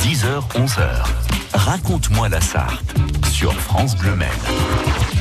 10h, 0.00 0.40
11h. 0.54 1.59
Raconte-moi 1.70 2.28
la 2.28 2.40
Sarthe 2.40 2.96
sur 3.30 3.54
France 3.54 3.96
Bleu 3.96 4.16
Maine. 4.16 4.28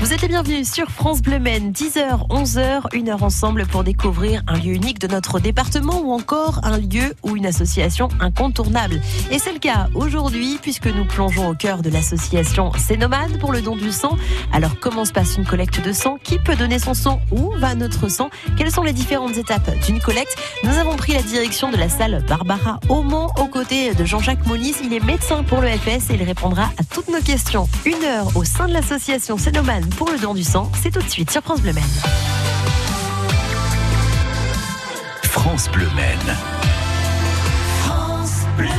Vous 0.01 0.13
êtes 0.13 0.21
les 0.21 0.29
bienvenus 0.29 0.72
sur 0.72 0.90
France 0.90 1.22
Bleu 1.22 1.40
Maine, 1.40 1.72
10h, 1.72 2.27
11h, 2.29 2.83
une 2.93 3.09
heure 3.09 3.22
ensemble 3.22 3.67
pour 3.67 3.83
découvrir 3.83 4.42
un 4.48 4.58
lieu 4.58 4.74
unique 4.74 4.98
de 4.98 5.08
notre 5.08 5.40
département 5.40 6.01
ou 6.01 6.12
encore 6.14 6.62
un 6.64 6.77
lieu 6.77 7.14
ou 7.22 7.35
une 7.35 7.46
association 7.46 8.07
incontournable. 8.21 9.02
Et 9.30 9.39
c'est 9.39 9.52
le 9.52 9.59
cas 9.59 9.89
aujourd'hui 9.93 10.57
puisque 10.62 10.88
nous 10.88 11.05
plongeons 11.05 11.50
au 11.50 11.54
cœur 11.54 11.82
de 11.82 11.89
l'association 11.89 12.71
Cénomade 12.77 13.39
pour 13.39 13.52
le 13.52 13.61
don 13.61 13.75
du 13.75 13.91
sang. 13.91 14.18
Alors 14.54 14.79
comment 14.79 15.04
se 15.04 15.11
passe 15.11 15.38
une 15.38 15.45
collecte 15.45 15.86
de 15.86 15.91
sang? 15.91 16.18
Qui 16.23 16.39
peut 16.39 16.55
donner 16.55 16.79
son 16.79 16.93
sang? 16.93 17.21
Où 17.29 17.52
va 17.57 17.75
notre 17.75 18.07
sang? 18.07 18.29
Quelles 18.57 18.71
sont 18.71 18.84
les 18.84 18.93
différentes 18.93 19.38
étapes 19.38 19.70
d'une 19.86 20.00
collecte? 20.00 20.36
Nous 20.63 20.77
avons 20.77 20.95
pris 20.95 21.13
la 21.13 21.21
direction 21.21 21.71
de 21.71 21.77
la 21.77 21.89
salle 21.89 22.23
Barbara 22.27 22.79
Aumont 22.88 23.27
aux 23.38 23.47
côtés 23.47 23.93
de 23.93 24.05
Jean-Jacques 24.05 24.47
Mollis. 24.47 24.75
Il 24.81 24.93
est 24.93 25.04
médecin 25.04 25.43
pour 25.43 25.59
le 25.59 25.68
FS 25.68 26.09
et 26.09 26.13
il 26.13 26.23
répondra 26.39 26.71
à 26.77 26.84
toutes 26.85 27.09
nos 27.09 27.21
questions. 27.21 27.67
Une 27.85 28.02
heure 28.05 28.31
au 28.38 28.45
sein 28.45 28.70
de 28.70 28.73
l'association 28.73 29.38
Cénomade 29.38 29.93
pour 29.95 30.09
le 30.09 30.17
don 30.17 30.34
du 30.34 30.43
sang. 30.43 30.71
C'est 30.81 30.89
tout 30.89 31.02
de 31.02 31.09
suite 31.09 31.29
sur 31.29 31.41
France 31.41 31.62
Bleu 31.62 31.73
Maine. 31.73 31.84
France 35.23 35.70
Bleu 35.70 35.88
Maine. 35.98 36.38
France 37.81 38.45
Bleu. 38.55 38.70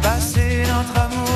Passez 0.00 0.62
notre 0.68 1.00
amour 1.00 1.31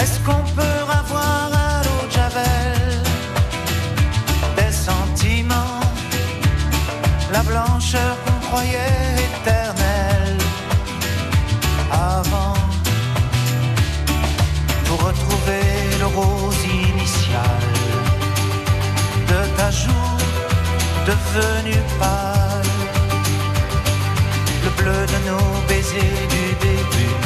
Est-ce 0.00 0.20
qu'on 0.20 0.44
peut 0.54 0.80
avoir 0.88 1.50
à 1.52 1.82
l'eau 1.82 2.06
de 2.06 2.12
Javel 2.12 3.02
des 4.56 4.72
sentiments, 4.72 5.80
la 7.32 7.42
blancheur 7.42 8.16
qu'on 8.24 8.46
croyait 8.46 9.16
éternelle 9.28 10.38
avant 11.90 12.54
pour 14.86 14.98
retrouver 15.08 15.66
le 15.98 16.06
rose 16.06 16.62
initial 16.64 17.64
de 19.30 19.40
ta 19.56 19.70
joue 19.72 20.18
devenu 21.10 21.76
pâle, 21.98 22.72
le 24.64 24.70
bleu 24.80 25.00
de 25.12 25.18
nos 25.28 25.48
baisers 25.66 26.26
du 26.34 26.46
début, 26.66 27.16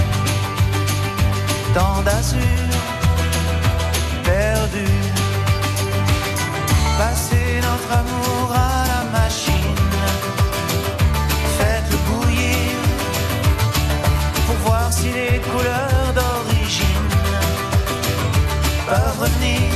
tant 1.74 2.00
d'azur 2.00 2.61
perdu, 4.33 4.88
passer 6.98 7.48
notre 7.69 7.91
amour 8.00 8.47
à 8.69 8.78
la 8.92 9.02
machine, 9.19 9.80
faites-le 11.58 11.98
bouillir 12.08 12.77
pour 14.47 14.56
voir 14.66 14.86
si 14.98 15.08
les 15.19 15.36
couleurs 15.50 16.11
d'origine 16.19 17.08
peuvent 18.89 19.19
revenir. 19.24 19.70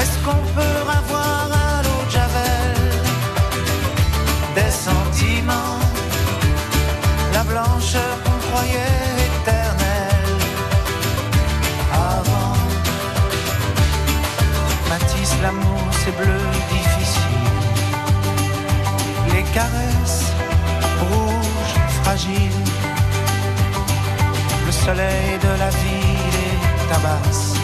Est-ce 0.00 0.16
qu'on 0.24 0.42
peut 0.56 0.81
l'amour, 16.02 16.14
c'est 16.14 16.16
bleu 16.16 16.38
difficile. 16.70 17.22
Les 19.34 19.42
caresses 19.54 20.32
rouges, 21.00 21.76
fragiles. 22.02 22.64
Le 24.66 24.72
soleil 24.72 25.38
de 25.42 25.58
la 25.58 25.70
ville 25.70 26.38
est 26.46 26.92
tabasse. 26.92 27.54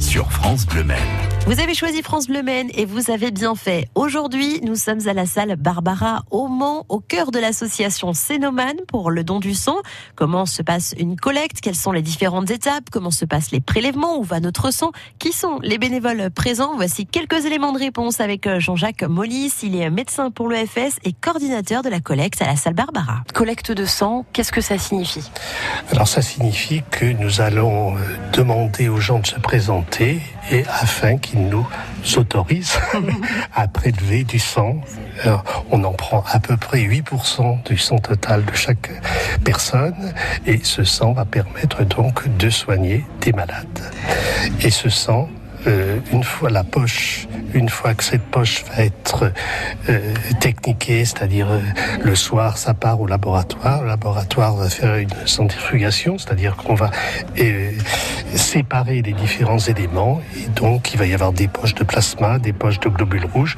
Sur 0.00 0.32
France 0.32 0.66
Bleu 0.66 0.82
Maine. 0.82 1.27
Vous 1.48 1.60
avez 1.60 1.72
choisi 1.72 2.02
France 2.02 2.26
Bleu 2.26 2.42
Maine 2.42 2.68
et 2.74 2.84
vous 2.84 3.10
avez 3.10 3.30
bien 3.30 3.54
fait. 3.54 3.88
Aujourd'hui, 3.94 4.60
nous 4.64 4.74
sommes 4.74 5.08
à 5.08 5.14
la 5.14 5.24
salle 5.24 5.56
Barbara 5.56 6.22
au 6.30 6.46
Mans, 6.46 6.84
au 6.90 7.00
cœur 7.00 7.30
de 7.30 7.38
l'association 7.38 8.12
Cénomane 8.12 8.76
pour 8.86 9.10
le 9.10 9.24
don 9.24 9.40
du 9.40 9.54
sang. 9.54 9.76
Comment 10.14 10.44
se 10.44 10.60
passe 10.60 10.94
une 10.98 11.16
collecte? 11.16 11.62
Quelles 11.62 11.74
sont 11.74 11.90
les 11.90 12.02
différentes 12.02 12.50
étapes? 12.50 12.90
Comment 12.92 13.10
se 13.10 13.24
passent 13.24 13.50
les 13.50 13.62
prélèvements? 13.62 14.18
Où 14.18 14.24
va 14.24 14.40
notre 14.40 14.70
sang? 14.70 14.92
Qui 15.18 15.32
sont 15.32 15.58
les 15.62 15.78
bénévoles 15.78 16.28
présents? 16.28 16.76
Voici 16.76 17.06
quelques 17.06 17.46
éléments 17.46 17.72
de 17.72 17.78
réponse 17.78 18.20
avec 18.20 18.46
euh, 18.46 18.60
Jean-Jacques 18.60 19.04
Mollis. 19.04 19.54
Il 19.62 19.74
est 19.74 19.88
médecin 19.88 20.30
pour 20.30 20.50
l'EFS 20.50 20.98
et 21.04 21.14
coordinateur 21.14 21.80
de 21.80 21.88
la 21.88 22.00
collecte 22.00 22.42
à 22.42 22.46
la 22.46 22.56
salle 22.56 22.74
Barbara. 22.74 23.22
Collecte 23.32 23.72
de 23.72 23.86
sang, 23.86 24.26
qu'est-ce 24.34 24.52
que 24.52 24.60
ça 24.60 24.76
signifie? 24.76 25.30
Alors 25.92 26.08
ça 26.08 26.20
signifie 26.20 26.82
que 26.90 27.06
nous 27.06 27.40
allons 27.40 27.96
euh, 27.96 28.00
demander 28.34 28.90
aux 28.90 29.00
gens 29.00 29.20
de 29.20 29.26
se 29.26 29.40
présenter 29.40 30.20
et 30.50 30.64
afin 30.66 31.16
qu'ils 31.16 31.37
qui 31.37 31.37
nous 31.38 31.66
autorise 32.16 32.78
à 33.54 33.68
prélever 33.68 34.24
du 34.24 34.38
sang. 34.38 34.80
Alors, 35.22 35.44
on 35.70 35.82
en 35.84 35.92
prend 35.92 36.24
à 36.30 36.40
peu 36.40 36.56
près 36.56 36.80
8% 36.80 37.64
du 37.64 37.76
sang 37.76 37.98
total 37.98 38.44
de 38.44 38.54
chaque 38.54 38.90
personne 39.44 40.12
et 40.46 40.60
ce 40.62 40.84
sang 40.84 41.12
va 41.12 41.24
permettre 41.24 41.84
donc 41.84 42.28
de 42.36 42.50
soigner 42.50 43.04
des 43.20 43.32
malades. 43.32 43.92
Et 44.62 44.70
ce 44.70 44.88
sang 44.88 45.28
euh, 45.66 45.98
une 46.12 46.24
fois 46.24 46.50
la 46.50 46.64
poche, 46.64 47.26
une 47.54 47.68
fois 47.68 47.94
que 47.94 48.04
cette 48.04 48.22
poche 48.22 48.64
va 48.64 48.84
être 48.84 49.32
euh, 49.88 50.14
techniquée, 50.40 51.04
c'est-à-dire 51.04 51.50
euh, 51.50 51.60
le 52.02 52.14
soir 52.14 52.58
ça 52.58 52.74
part 52.74 53.00
au 53.00 53.06
laboratoire, 53.06 53.82
le 53.82 53.88
laboratoire 53.88 54.54
va 54.56 54.68
faire 54.70 54.96
une 54.96 55.08
centrifugation, 55.26 56.18
c'est-à-dire 56.18 56.56
qu'on 56.56 56.74
va 56.74 56.90
euh, 57.40 57.72
séparer 58.34 59.02
les 59.02 59.12
différents 59.12 59.58
éléments 59.58 60.20
et 60.36 60.48
donc 60.48 60.92
il 60.94 60.98
va 60.98 61.06
y 61.06 61.14
avoir 61.14 61.32
des 61.32 61.48
poches 61.48 61.74
de 61.74 61.84
plasma, 61.84 62.38
des 62.38 62.52
poches 62.52 62.80
de 62.80 62.88
globules 62.88 63.26
rouges 63.26 63.56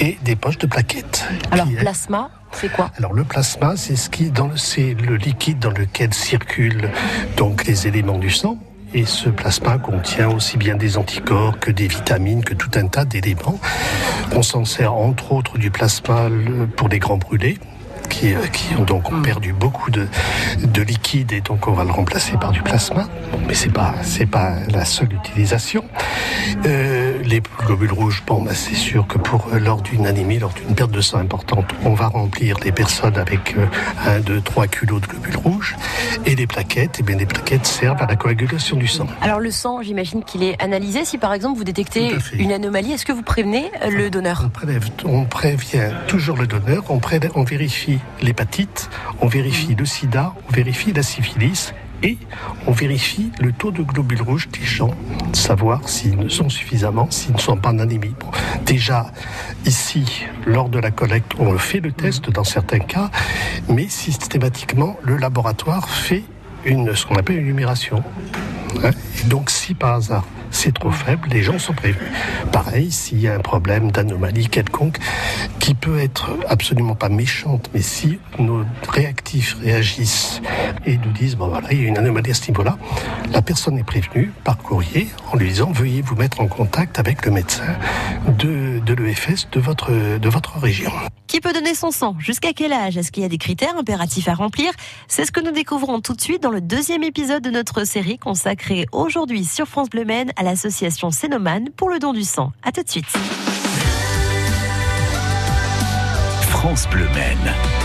et 0.00 0.18
des 0.24 0.36
poches 0.36 0.58
de 0.58 0.66
plaquettes. 0.66 1.26
Alors, 1.50 1.66
Qui- 1.66 1.74
plasma, 1.74 2.30
c'est 2.52 2.70
quoi? 2.70 2.90
Alors 2.98 3.12
le 3.12 3.24
plasma, 3.24 3.74
c'est 3.76 3.96
ce 3.96 4.08
qui 4.10 4.30
dans 4.30 4.48
le, 4.48 4.56
c'est 4.56 4.94
le 4.94 5.16
liquide 5.16 5.58
dans 5.58 5.70
lequel 5.70 6.12
circulent 6.14 6.90
donc 7.36 7.64
les 7.66 7.86
éléments 7.86 8.18
du 8.18 8.30
sang. 8.30 8.58
Et 8.94 9.04
ce 9.06 9.30
plasma 9.30 9.78
contient 9.78 10.28
aussi 10.28 10.58
bien 10.58 10.76
des 10.76 10.98
anticorps 10.98 11.58
que 11.58 11.70
des 11.70 11.88
vitamines, 11.88 12.44
que 12.44 12.54
tout 12.54 12.70
un 12.74 12.86
tas 12.88 13.04
d'éléments. 13.04 13.58
On 14.34 14.42
s'en 14.42 14.64
sert 14.64 14.92
entre 14.94 15.32
autres 15.32 15.56
du 15.58 15.70
plasma 15.70 16.28
le- 16.28 16.66
pour 16.66 16.88
les 16.88 16.98
grands 16.98 17.16
brûlés. 17.18 17.58
Qui, 18.10 18.34
euh, 18.34 18.46
qui 18.52 18.74
ont 18.76 18.82
donc 18.82 19.10
ont 19.10 19.22
perdu 19.22 19.54
beaucoup 19.54 19.90
de, 19.90 20.06
de 20.66 20.82
liquide 20.82 21.32
et 21.32 21.40
donc 21.40 21.66
on 21.66 21.72
va 21.72 21.84
le 21.84 21.92
remplacer 21.92 22.32
par 22.36 22.50
du 22.50 22.60
plasma. 22.60 23.08
Bon, 23.30 23.38
mais 23.48 23.54
c'est 23.54 23.72
pas 23.72 23.94
c'est 24.02 24.26
pas 24.26 24.56
la 24.70 24.84
seule 24.84 25.14
utilisation. 25.14 25.82
Euh, 26.66 27.11
les 27.24 27.42
globules 27.66 27.92
rouges, 27.92 28.22
bon, 28.26 28.42
bah, 28.42 28.54
c'est 28.54 28.74
sûr 28.74 29.06
que 29.06 29.18
pour 29.18 29.48
euh, 29.52 29.58
lors 29.58 29.80
d'une 29.82 30.06
anémie, 30.06 30.38
lors 30.38 30.52
d'une 30.52 30.74
perte 30.74 30.90
de 30.90 31.00
sang 31.00 31.18
importante, 31.18 31.66
on 31.84 31.94
va 31.94 32.08
remplir 32.08 32.56
les 32.64 32.72
personnes 32.72 33.16
avec 33.16 33.54
euh, 33.56 33.66
1, 34.06 34.20
2, 34.20 34.40
3 34.40 34.66
kilos 34.68 35.00
de 35.00 35.06
globules 35.06 35.36
rouges. 35.36 35.76
Et 36.26 36.34
les 36.34 36.46
plaquettes, 36.46 36.96
eh 37.00 37.02
bien, 37.02 37.16
les 37.16 37.26
plaquettes 37.26 37.66
servent 37.66 38.02
à 38.02 38.06
la 38.06 38.16
coagulation 38.16 38.76
du 38.76 38.86
sang. 38.88 39.06
Alors, 39.20 39.40
le 39.40 39.50
sang, 39.50 39.82
j'imagine 39.82 40.24
qu'il 40.24 40.42
est 40.42 40.60
analysé. 40.62 41.04
Si 41.04 41.18
par 41.18 41.32
exemple 41.34 41.58
vous 41.58 41.64
détectez 41.64 42.12
une 42.34 42.52
anomalie, 42.52 42.92
est-ce 42.92 43.06
que 43.06 43.12
vous 43.12 43.22
prévenez 43.22 43.70
euh, 43.82 43.90
le 43.90 44.10
donneur 44.10 44.42
On, 44.44 44.48
prélève, 44.50 44.88
on 45.04 45.24
prévient 45.24 45.90
toujours 46.08 46.36
le 46.36 46.46
donneur, 46.46 46.84
on, 46.88 46.98
prélève- 46.98 47.32
on 47.34 47.44
vérifie 47.44 47.98
l'hépatite, 48.20 48.90
on 49.20 49.26
vérifie 49.26 49.74
le 49.74 49.84
sida, 49.84 50.34
on 50.48 50.52
vérifie 50.52 50.92
la 50.92 51.02
syphilis 51.02 51.72
et 52.02 52.18
on 52.66 52.72
vérifie 52.72 53.30
le 53.40 53.52
taux 53.52 53.70
de 53.70 53.82
globules 53.82 54.22
rouges 54.22 54.48
des 54.48 54.64
gens, 54.64 54.90
savoir 55.32 55.88
s'ils 55.88 56.18
ne 56.18 56.28
sont 56.28 56.48
suffisamment, 56.48 57.10
s'ils 57.10 57.34
ne 57.34 57.40
sont 57.40 57.56
pas 57.56 57.70
en 57.70 57.78
anémie. 57.78 58.14
Déjà, 58.66 59.12
ici, 59.64 60.24
lors 60.46 60.68
de 60.68 60.78
la 60.78 60.90
collecte, 60.90 61.32
on 61.38 61.56
fait 61.58 61.80
le 61.80 61.92
test 61.92 62.30
dans 62.30 62.44
certains 62.44 62.80
cas, 62.80 63.10
mais 63.68 63.88
systématiquement, 63.88 64.96
le 65.02 65.16
laboratoire 65.16 65.88
fait 65.88 66.24
une, 66.64 66.94
ce 66.94 67.06
qu'on 67.06 67.16
appelle 67.16 67.38
une 67.38 67.46
numération. 67.46 68.02
Hein, 68.82 68.90
et 69.20 69.28
donc, 69.28 69.50
si 69.50 69.74
par 69.74 69.94
hasard 69.94 70.24
c'est 70.52 70.74
trop 70.74 70.90
faible, 70.90 71.28
les 71.30 71.42
gens 71.42 71.58
sont 71.58 71.72
prévenus. 71.72 72.08
Pareil, 72.52 72.92
s'il 72.92 73.20
y 73.20 73.26
a 73.26 73.34
un 73.34 73.40
problème 73.40 73.90
d'anomalie 73.90 74.48
quelconque, 74.48 74.98
qui 75.58 75.74
peut 75.74 75.98
être 75.98 76.30
absolument 76.48 76.94
pas 76.94 77.08
méchante, 77.08 77.70
mais 77.74 77.82
si 77.82 78.18
nos 78.38 78.64
réactifs 78.88 79.56
réagissent 79.62 80.40
et 80.86 80.98
nous 80.98 81.12
disent, 81.12 81.36
bon 81.36 81.48
voilà, 81.48 81.72
il 81.72 81.82
y 81.82 81.84
a 81.84 81.88
une 81.88 81.98
anomalie 81.98 82.30
à 82.30 82.34
ce 82.34 82.48
niveau-là, 82.48 82.78
la 83.32 83.42
personne 83.42 83.78
est 83.78 83.84
prévenue 83.84 84.32
par 84.44 84.58
courrier 84.58 85.08
en 85.32 85.36
lui 85.36 85.48
disant, 85.48 85.72
veuillez 85.72 86.02
vous 86.02 86.14
mettre 86.14 86.40
en 86.40 86.46
contact 86.46 86.98
avec 86.98 87.24
le 87.26 87.32
médecin 87.32 87.76
de, 88.38 88.71
de 88.84 88.94
l'EFS 88.94 89.48
de 89.50 89.60
votre, 89.60 89.90
de 90.18 90.28
votre 90.28 90.58
région. 90.58 90.90
Qui 91.26 91.40
peut 91.40 91.52
donner 91.52 91.74
son 91.74 91.90
sang? 91.90 92.16
Jusqu'à 92.18 92.52
quel 92.52 92.72
âge? 92.72 92.96
Est-ce 92.96 93.12
qu'il 93.12 93.22
y 93.22 93.26
a 93.26 93.28
des 93.28 93.38
critères 93.38 93.76
impératifs 93.76 94.28
à 94.28 94.34
remplir? 94.34 94.72
C'est 95.08 95.24
ce 95.24 95.32
que 95.32 95.40
nous 95.40 95.52
découvrons 95.52 96.00
tout 96.00 96.14
de 96.14 96.20
suite 96.20 96.42
dans 96.42 96.50
le 96.50 96.60
deuxième 96.60 97.02
épisode 97.02 97.42
de 97.42 97.50
notre 97.50 97.84
série 97.84 98.18
consacrée 98.18 98.86
aujourd'hui 98.92 99.44
sur 99.44 99.66
France 99.66 99.90
Bleu 99.90 100.04
Maine 100.04 100.32
à 100.36 100.42
l'association 100.42 101.10
Sénomane 101.10 101.70
pour 101.76 101.90
le 101.90 101.98
don 101.98 102.12
du 102.12 102.24
sang. 102.24 102.52
À 102.62 102.72
tout 102.72 102.82
de 102.82 102.90
suite. 102.90 103.06
France 106.50 106.88
Bleu 106.90 107.08
Maine. 107.14 107.81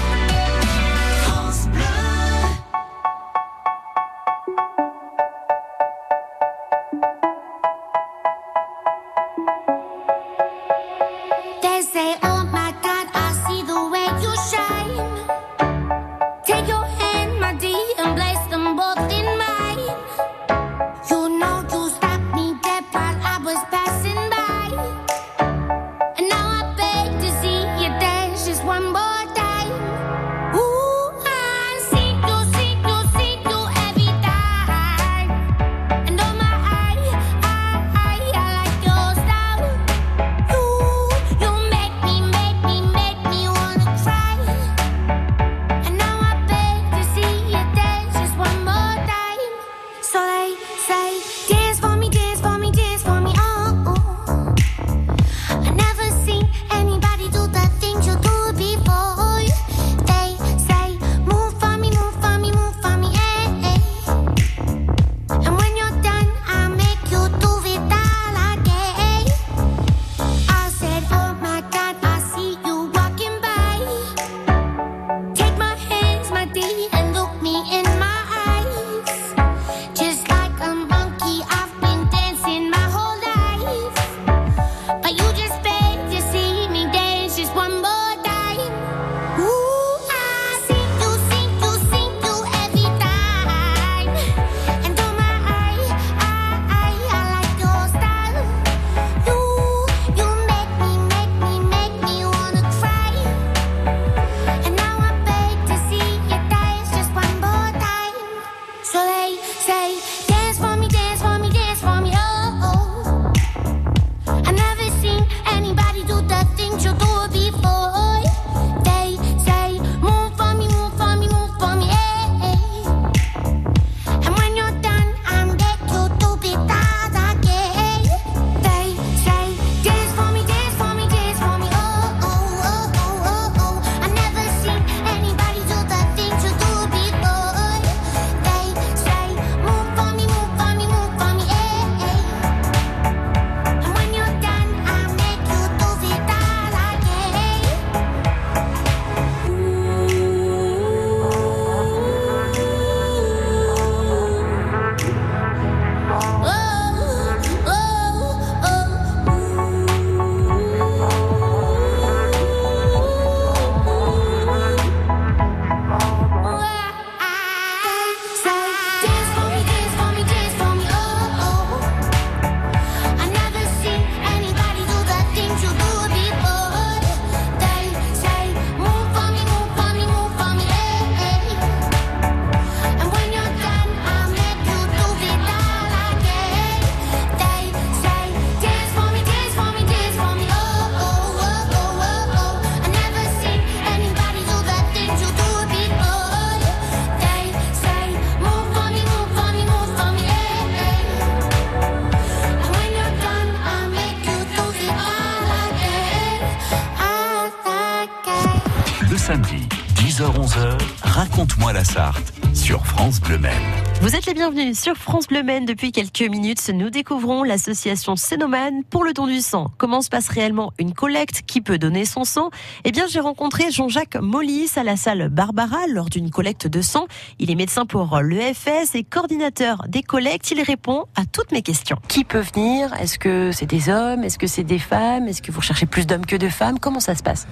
Bienvenus 214.50 214.80
sur 214.80 214.96
France 214.96 215.28
Bleu 215.28 215.44
Maine. 215.44 215.66
Depuis 215.66 215.92
quelques 215.92 216.22
minutes, 216.22 216.72
nous 216.74 216.90
découvrons 216.90 217.44
l'association 217.44 218.16
Cénomane 218.16 218.86
pour 218.90 219.04
le 219.04 219.12
don 219.12 219.28
du 219.28 219.42
sang. 219.42 219.72
Comment 219.78 220.02
se 220.02 220.08
passe 220.08 220.30
réellement 220.30 220.72
une 220.80 220.94
collecte? 220.94 221.42
Qui 221.46 221.60
peut 221.60 221.78
donner 221.78 222.06
son 222.06 222.24
sang? 222.24 222.50
Eh 222.86 222.94
bien, 222.94 223.08
j'ai 223.08 223.20
rencontré 223.20 223.72
Jean-Jacques 223.72 224.16
Mollis 224.16 224.72
à 224.78 224.84
la 224.84 224.96
salle 224.96 225.28
Barbara 225.28 225.80
lors 225.90 226.06
d'une 226.06 226.30
collecte 226.32 226.66
de 226.66 226.82
sang. 226.82 227.08
Il 227.40 227.52
est 227.52 227.56
médecin 227.56 227.86
pour 227.86 228.20
l'EFS 228.22 228.96
et 228.96 229.04
coordinateur 229.04 229.84
des 229.90 230.02
collectes. 230.02 230.50
Il 230.52 230.62
répond 230.62 231.08
à 231.18 231.26
toutes 231.26 231.52
mes 231.52 231.62
questions. 231.62 231.98
Qui 232.08 232.24
peut 232.24 232.40
venir? 232.40 232.94
Est-ce 233.02 233.20
que 233.20 233.52
c'est 233.52 233.66
des 233.66 233.90
hommes? 233.90 234.24
Est-ce 234.24 234.40
que 234.40 234.48
c'est 234.48 234.64
des 234.64 234.80
femmes? 234.80 235.28
Est-ce 235.28 235.42
que 235.42 235.52
vous 235.52 235.60
recherchez 235.60 235.88
plus 235.88 236.08
d'hommes 236.08 236.26
que 236.26 236.38
de 236.38 236.48
femmes? 236.48 236.80
Comment 236.80 237.02
ça 237.02 237.16
se 237.16 237.24
passe? 237.24 237.50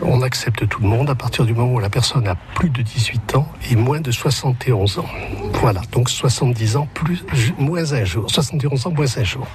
On 0.00 0.22
accepte 0.22 0.66
tout 0.66 0.80
le 0.80 0.88
monde 0.88 1.10
à 1.10 1.14
partir 1.14 1.44
du 1.44 1.52
moment 1.52 1.74
où 1.74 1.78
la 1.78 1.90
personne 1.90 2.26
a 2.26 2.36
plus 2.54 2.70
de 2.70 2.80
18 2.80 3.34
ans 3.34 3.46
et 3.70 3.76
moins 3.76 4.00
de 4.00 4.10
71 4.10 5.00
ans. 5.00 5.08
Voilà, 5.60 5.80
donc 5.90 6.08
70 6.08 6.76
ans 6.76 6.88
plus 6.94 7.24
moins 7.58 7.92
un 7.92 8.04
jour, 8.04 8.30
71 8.30 8.86
ans 8.86 8.92
moins 8.92 9.18
un 9.18 9.24
jour. 9.24 9.46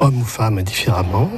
Hommes 0.00 0.20
ou 0.20 0.24
femmes 0.24 0.58
indifféremment. 0.58 1.30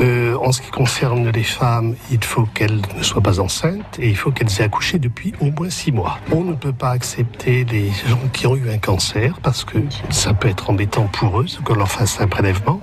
Euh, 0.00 0.34
en 0.36 0.50
ce 0.50 0.62
qui 0.62 0.70
concerne 0.70 1.28
les 1.28 1.42
femmes, 1.42 1.94
il 2.10 2.24
faut 2.24 2.46
qu'elles 2.46 2.80
ne 2.96 3.02
soient 3.02 3.20
pas 3.20 3.40
enceintes 3.40 3.98
et 3.98 4.08
il 4.08 4.16
faut 4.16 4.30
qu'elles 4.30 4.48
aient 4.60 4.64
accouché 4.64 4.98
depuis 4.98 5.34
au 5.40 5.50
moins 5.50 5.68
6 5.68 5.92
mois. 5.92 6.18
On 6.32 6.42
ne 6.42 6.54
peut 6.54 6.72
pas 6.72 6.90
accepter 6.90 7.64
les 7.64 7.90
gens 8.08 8.18
qui 8.32 8.46
ont 8.46 8.56
eu 8.56 8.70
un 8.70 8.78
cancer 8.78 9.38
parce 9.42 9.64
que 9.64 9.78
ça 10.08 10.32
peut 10.32 10.48
être 10.48 10.70
embêtant 10.70 11.06
pour 11.06 11.40
eux 11.40 11.46
qu'on 11.64 11.74
leur 11.74 11.90
fasse 11.90 12.20
un 12.20 12.26
prélèvement. 12.26 12.80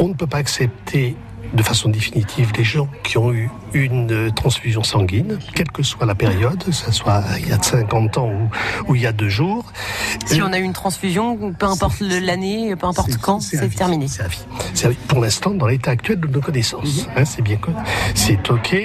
On 0.00 0.08
ne 0.08 0.14
peut 0.14 0.26
pas 0.26 0.38
accepter 0.38 1.16
de 1.52 1.62
façon 1.62 1.90
définitive 1.90 2.52
les 2.56 2.64
gens 2.64 2.88
qui 3.04 3.18
ont 3.18 3.32
eu 3.32 3.50
une 3.74 4.32
transfusion 4.34 4.82
sanguine, 4.82 5.38
quelle 5.54 5.70
que 5.70 5.82
soit 5.82 6.06
la 6.06 6.14
période, 6.14 6.62
que 6.64 6.72
ce 6.72 6.92
soit 6.92 7.22
il 7.38 7.48
y 7.48 7.52
a 7.52 7.62
50 7.62 8.18
ans 8.18 8.28
ou, 8.28 8.90
ou 8.90 8.94
il 8.94 9.02
y 9.02 9.06
a 9.06 9.12
deux 9.12 9.28
jours. 9.28 9.64
Si 10.26 10.42
on 10.42 10.52
a 10.52 10.58
eu 10.58 10.62
une 10.62 10.72
transfusion, 10.72 11.52
peu 11.52 11.66
importe 11.66 12.00
l'année, 12.00 12.74
peu 12.76 12.86
importe 12.86 13.16
quand, 13.18 13.40
c'est 13.40 13.68
terminé. 13.68 14.08
C'est 14.08 14.22
à 14.22 14.28
vie. 14.28 14.44
C'est 14.74 14.86
à 14.86 14.90
vie. 14.90 14.98
Pour 15.08 15.20
l'instant, 15.20 15.50
dans 15.50 15.66
l'état 15.66 15.90
actuel 15.90 16.20
de 16.20 16.26
nos 16.26 16.40
connaissances, 16.40 17.06
hein, 17.16 17.24
c'est 17.24 17.42
bien 17.42 17.56
connu. 17.56 17.76
C'est 18.14 18.50
ok. 18.50 18.76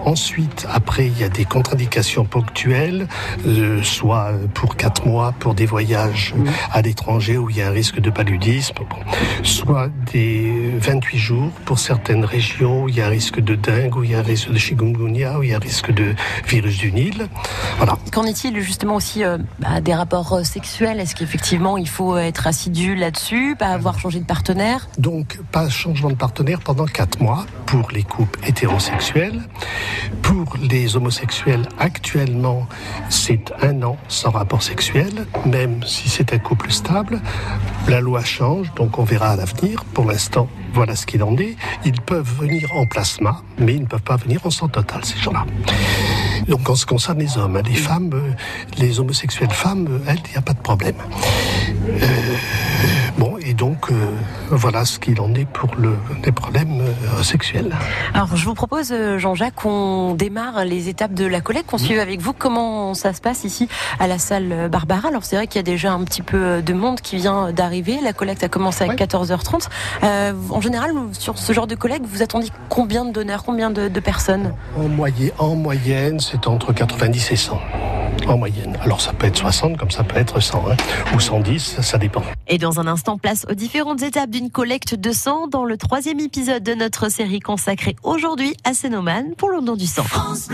Ensuite, 0.00 0.66
après, 0.70 1.06
il 1.06 1.18
y 1.18 1.24
a 1.24 1.28
des 1.28 1.44
contre-indications 1.44 2.24
ponctuelles, 2.24 3.08
euh, 3.46 3.82
soit 3.82 4.32
pour 4.54 4.76
quatre 4.76 5.06
mois 5.06 5.32
pour 5.38 5.54
des 5.54 5.66
voyages 5.66 6.34
à 6.72 6.82
l'étranger 6.82 7.36
où 7.36 7.50
il 7.50 7.56
y 7.56 7.62
a 7.62 7.68
un 7.68 7.72
risque 7.72 8.00
de 8.00 8.10
paludisme, 8.10 8.74
bon. 8.78 8.96
soit 9.42 9.88
des 10.12 10.72
28 10.78 11.18
jours 11.18 11.50
pour 11.64 11.78
certaines 11.78 12.24
régions 12.24 12.84
où 12.84 12.88
il 12.88 12.96
y 12.96 13.00
a 13.00 13.06
un 13.06 13.10
risque 13.10 13.40
de 13.40 13.54
dengue, 13.54 13.96
où 13.96 14.04
il 14.04 14.10
y 14.10 14.14
a 14.14 14.17
un 14.18 14.22
risque 14.22 14.50
de 14.50 14.58
chikungunya, 14.58 15.38
où 15.38 15.42
il 15.42 15.50
y 15.50 15.52
a 15.52 15.56
un 15.56 15.60
risque 15.60 15.92
de 15.92 16.14
virus 16.46 16.78
du 16.78 16.92
Nil. 16.92 17.28
Voilà. 17.76 17.96
Qu'en 18.12 18.24
est-il 18.24 18.60
justement 18.60 18.96
aussi 18.96 19.24
euh, 19.24 19.38
bah, 19.58 19.80
des 19.80 19.94
rapports 19.94 20.32
euh, 20.32 20.44
sexuels? 20.44 21.00
Est-ce 21.00 21.14
qu'effectivement 21.14 21.78
il 21.78 21.88
faut 21.88 22.16
être 22.16 22.46
assidu 22.46 22.94
là-dessus, 22.94 23.56
pas 23.58 23.68
avoir 23.68 23.98
changé 23.98 24.20
de 24.20 24.24
partenaire? 24.24 24.88
Donc, 24.98 25.38
pas 25.52 25.68
changement 25.68 26.10
de 26.10 26.14
partenaire 26.14 26.60
pendant 26.60 26.86
4 26.86 27.20
mois 27.20 27.46
pour 27.66 27.90
les 27.90 28.02
couples 28.02 28.40
hétérosexuels. 28.46 29.42
Pour 30.22 30.56
les 30.60 30.96
homosexuels, 30.96 31.66
actuellement, 31.78 32.66
c'est 33.08 33.52
un 33.62 33.82
an 33.82 33.96
sans 34.08 34.30
rapport 34.30 34.62
sexuel, 34.62 35.26
même 35.46 35.82
si 35.84 36.08
c'est 36.08 36.32
un 36.32 36.38
couple 36.38 36.70
stable. 36.70 37.20
La 37.86 38.00
loi 38.00 38.22
change, 38.24 38.72
donc 38.74 38.98
on 38.98 39.04
verra 39.04 39.30
à 39.30 39.36
l'avenir. 39.36 39.84
Pour 39.94 40.04
l'instant, 40.04 40.48
voilà 40.72 40.96
ce 40.96 41.06
qu'il 41.06 41.22
en 41.22 41.36
est. 41.36 41.56
Ils 41.84 42.00
peuvent 42.00 42.30
venir 42.40 42.74
en 42.74 42.86
plasma, 42.86 43.42
mais 43.58 43.74
ils 43.74 43.82
ne 43.82 43.86
peuvent 43.86 44.02
pas 44.02 44.16
venir 44.16 44.44
en 44.44 44.50
sang 44.50 44.68
total, 44.68 45.04
ces 45.04 45.18
gens-là. 45.18 45.44
Donc, 46.48 46.68
en 46.68 46.74
ce 46.74 46.86
qui 46.86 46.94
concerne 46.94 47.18
les 47.18 47.36
hommes, 47.36 47.60
les 47.66 47.74
femmes, 47.74 48.10
euh, 48.14 48.32
les 48.78 49.00
homosexuelles 49.00 49.50
femmes, 49.50 49.86
euh, 49.90 49.98
elles, 50.06 50.20
il 50.26 50.30
n'y 50.32 50.36
a 50.36 50.42
pas 50.42 50.54
de 50.54 50.60
problème. 50.60 50.96
Euh, 52.02 52.06
Bon, 53.18 53.27
et 53.48 53.54
donc, 53.54 53.90
euh, 53.90 53.94
voilà 54.50 54.84
ce 54.84 54.98
qu'il 54.98 55.18
en 55.22 55.32
est 55.34 55.46
pour 55.46 55.74
le, 55.78 55.96
les 56.22 56.32
problèmes 56.32 56.82
euh, 56.82 57.22
sexuels. 57.22 57.74
Alors 58.12 58.36
je 58.36 58.44
vous 58.44 58.52
propose 58.52 58.92
euh, 58.92 59.16
Jean-Jacques 59.18 59.54
qu'on 59.54 60.12
démarre 60.14 60.66
les 60.66 60.90
étapes 60.90 61.14
de 61.14 61.24
la 61.24 61.40
collecte, 61.40 61.70
qu'on 61.70 61.78
suive 61.78 61.98
avec 61.98 62.20
vous 62.20 62.34
comment 62.34 62.92
ça 62.92 63.14
se 63.14 63.22
passe 63.22 63.44
ici 63.44 63.66
à 63.98 64.06
la 64.06 64.18
salle 64.18 64.68
Barbara? 64.70 65.08
Alors 65.08 65.24
c'est 65.24 65.36
vrai 65.36 65.46
qu'il 65.46 65.56
y 65.56 65.60
a 65.60 65.62
déjà 65.62 65.92
un 65.92 66.04
petit 66.04 66.20
peu 66.20 66.60
de 66.60 66.72
monde 66.74 67.00
qui 67.00 67.16
vient 67.16 67.50
d'arriver. 67.52 67.98
La 68.02 68.12
collecte 68.12 68.44
a 68.44 68.48
commencé 68.48 68.84
à 68.84 68.88
Ouais. 68.88 68.96
14h30. 68.96 69.68
Euh, 70.02 70.32
en 70.50 70.60
général, 70.60 70.92
sur 71.12 71.38
ce 71.38 71.52
genre 71.54 71.66
de 71.66 71.74
collecte, 71.74 72.04
vous 72.06 72.22
attendiez 72.22 72.50
combien 72.68 73.06
de 73.06 73.12
donneurs, 73.12 73.44
combien 73.44 73.70
de, 73.70 73.88
de 73.88 74.00
personnes? 74.00 74.52
En, 74.76 74.88
moyenne, 74.88 75.30
en 75.38 75.54
moyenne, 75.54 76.20
c'est 76.20 76.46
entre 76.46 76.72
90 76.74 77.32
et 77.32 77.36
100. 77.36 77.58
En 78.26 78.36
moyenne. 78.36 78.76
Alors, 78.82 79.00
ça 79.00 79.12
peut 79.12 79.26
être 79.26 79.36
60, 79.36 79.76
comme 79.78 79.90
ça 79.90 80.02
peut 80.04 80.16
être 80.18 80.40
100, 80.40 80.64
hein, 80.70 80.76
ou 81.14 81.20
110, 81.20 81.58
ça, 81.76 81.82
ça 81.82 81.98
dépend. 81.98 82.22
Et 82.48 82.58
dans 82.58 82.80
un 82.80 82.86
instant, 82.86 83.16
place 83.16 83.37
aux 83.48 83.54
différentes 83.54 84.02
étapes 84.02 84.30
d'une 84.30 84.50
collecte 84.50 84.94
de 84.94 85.12
sang 85.12 85.48
dans 85.48 85.64
le 85.64 85.76
troisième 85.76 86.20
épisode 86.20 86.62
de 86.62 86.74
notre 86.74 87.10
série 87.10 87.40
consacrée 87.40 87.96
aujourd'hui 88.02 88.56
à 88.64 88.74
Cénomane 88.74 89.34
pour 89.36 89.50
le 89.50 89.60
don 89.60 89.76
du 89.76 89.86
sang. 89.86 90.04
France 90.04 90.48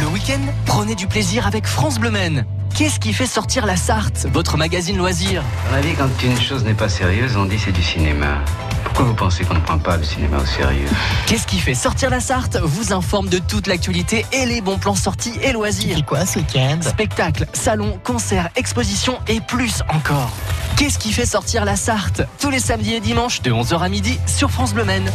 Le 0.00 0.06
week-end, 0.06 0.40
prenez 0.64 0.94
du 0.94 1.06
plaisir 1.06 1.46
avec 1.46 1.66
France 1.66 1.98
Bleu 1.98 2.10
Maine. 2.10 2.46
Qu'est-ce 2.76 3.00
qui 3.00 3.12
fait 3.12 3.26
sortir 3.26 3.66
la 3.66 3.76
Sarthe, 3.76 4.26
votre 4.32 4.56
magazine 4.56 4.96
loisir 4.96 5.42
Dans 5.68 5.74
la 5.76 5.80
vie, 5.80 5.94
quand 5.94 6.08
une 6.22 6.40
chose 6.40 6.64
n'est 6.64 6.74
pas 6.74 6.88
sérieuse, 6.88 7.36
on 7.36 7.44
dit 7.44 7.58
c'est 7.58 7.72
du 7.72 7.82
cinéma. 7.82 8.38
Pourquoi 8.84 9.04
vous 9.04 9.14
pensez 9.14 9.44
qu'on 9.44 9.54
ne 9.54 9.60
prend 9.60 9.78
pas 9.78 9.96
le 9.96 10.04
cinéma 10.04 10.38
au 10.38 10.46
sérieux 10.46 10.86
Qu'est-ce 11.26 11.46
qui 11.46 11.58
fait 11.58 11.74
sortir 11.74 12.08
la 12.10 12.20
Sarthe 12.20 12.56
vous 12.62 12.92
informe 12.92 13.28
de 13.28 13.38
toute 13.38 13.66
l'actualité 13.66 14.24
et 14.32 14.46
les 14.46 14.60
bons 14.60 14.78
plans 14.78 14.94
sortis 14.94 15.34
et 15.42 15.52
loisirs. 15.52 16.04
quoi 16.06 16.24
ce 16.24 16.38
week-end 16.38 16.78
Spectacles, 16.82 17.46
salons, 17.52 17.98
concerts, 18.04 18.48
expositions 18.54 19.18
et 19.26 19.40
plus 19.40 19.82
encore. 19.88 20.30
Qu'est-ce 20.76 20.98
qui 20.98 21.12
fait 21.12 21.26
sortir 21.26 21.64
la 21.64 21.74
Sarthe 21.74 22.22
Tous 22.40 22.50
les 22.50 22.60
samedis 22.60 22.94
et 22.94 23.00
dimanches 23.00 23.42
de 23.42 23.50
11h 23.50 23.80
à 23.80 23.88
midi 23.88 24.18
sur 24.26 24.50
France 24.50 24.72
Bleu 24.72 24.84
Maine. 24.84 25.10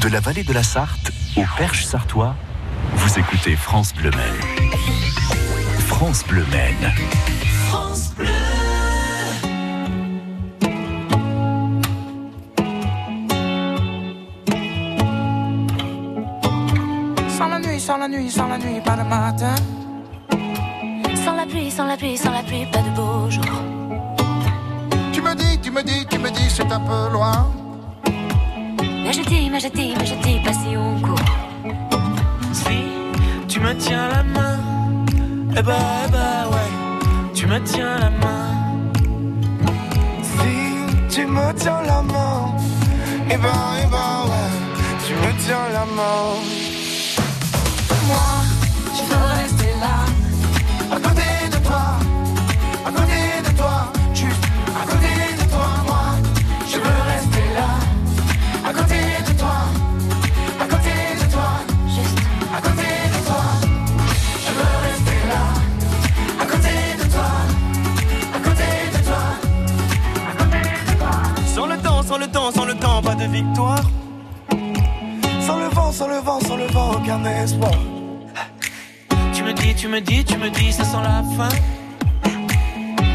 De 0.00 0.08
la 0.08 0.20
vallée 0.20 0.44
de 0.44 0.52
la 0.52 0.62
Sarthe 0.62 1.10
au 1.36 1.44
Perche 1.56 1.84
sartois, 1.84 2.34
vous 2.94 3.18
écoutez 3.18 3.56
France 3.56 3.94
Bleu 3.94 4.10
Maine. 4.10 4.55
France 5.96 6.24
Bleu 6.26 6.44
Maine. 6.52 6.92
Sans 17.28 17.48
la 17.48 17.58
nuit, 17.58 17.80
sans 17.80 17.96
la 17.96 18.08
nuit, 18.08 18.30
sans 18.30 18.46
la 18.46 18.58
nuit, 18.58 18.80
pas 18.84 18.96
le 18.96 19.04
matin. 19.04 19.54
Sans 21.24 21.34
la 21.34 21.46
pluie, 21.46 21.70
sans 21.70 21.86
la 21.86 21.96
pluie, 21.96 22.18
sans 22.18 22.30
la 22.30 22.42
pluie, 22.42 22.66
pas 22.70 22.80
de 22.80 22.90
beau 22.90 23.30
jour. 23.30 23.44
Tu 25.14 25.22
me 25.22 25.34
dis, 25.34 25.58
tu 25.62 25.70
me 25.70 25.82
dis, 25.82 26.04
tu 26.10 26.18
me 26.18 26.30
dis, 26.30 26.50
c'est 26.50 26.70
un 26.70 26.80
peu 26.80 27.10
loin. 27.10 27.50
Mais 28.82 29.14
je 29.14 29.22
dis, 29.22 29.48
mais 29.48 29.60
je 29.60 29.68
dis, 29.68 29.94
mais 29.98 30.04
je 30.04 30.14
dis 30.16 30.40
pas 30.44 30.52
si 30.52 30.76
on 30.76 31.00
court. 31.00 31.18
Si 32.52 32.84
tu 33.48 33.60
me 33.60 33.72
tiens 33.78 34.08
la 34.08 34.22
main, 34.22 34.58
eh 35.58 35.62
bah, 35.62 35.72
eh 36.06 36.10
bah 36.10 36.48
ouais, 36.52 37.32
tu 37.34 37.46
me 37.46 37.58
tiens 37.60 37.96
la 37.98 38.10
main. 38.10 38.50
Si 40.22 41.14
tu 41.14 41.26
me 41.26 41.52
tiens 41.54 41.82
la 41.86 42.02
main, 42.02 42.54
et 43.30 43.38
ben, 43.38 43.62
et 43.82 43.86
ben 43.86 44.14
ouais, 44.30 44.50
tu 45.06 45.14
me 45.14 45.32
tiens 45.44 45.68
la 45.72 45.86
main. 45.98 46.26
Moi, 48.06 48.28
je 48.96 49.02
veux 49.10 49.24
rester 49.42 49.72
là, 49.80 49.96
à 50.94 51.00
côté 51.00 51.28
de 51.50 51.58
Sans 75.40 75.58
le 75.58 75.68
vent, 75.68 75.92
sans 75.92 76.08
le 76.08 76.16
vent, 76.16 76.40
sans 76.40 76.56
le 76.56 76.66
vent, 76.68 76.92
aucun 76.92 77.22
espoir. 77.24 77.70
Tu 79.34 79.42
me 79.42 79.52
dis, 79.52 79.74
tu 79.74 79.88
me 79.88 80.00
dis, 80.00 80.24
tu 80.24 80.38
me 80.38 80.48
dis, 80.48 80.72
ça 80.72 80.84
sent 80.84 81.02
la 81.02 81.22
fin. 81.36 81.54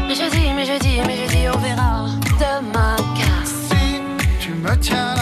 Mais 0.06 0.14
je 0.14 0.30
dis, 0.30 0.52
mais 0.54 0.64
je 0.64 0.78
dis, 0.78 1.00
mais 1.06 1.16
je 1.16 1.28
dis, 1.28 1.48
on 1.52 1.58
verra 1.58 2.06
demain. 2.38 2.96
Car 3.16 3.44
si 3.44 4.00
tu 4.38 4.50
me 4.50 4.76
tiens 4.76 5.14
là 5.16 5.21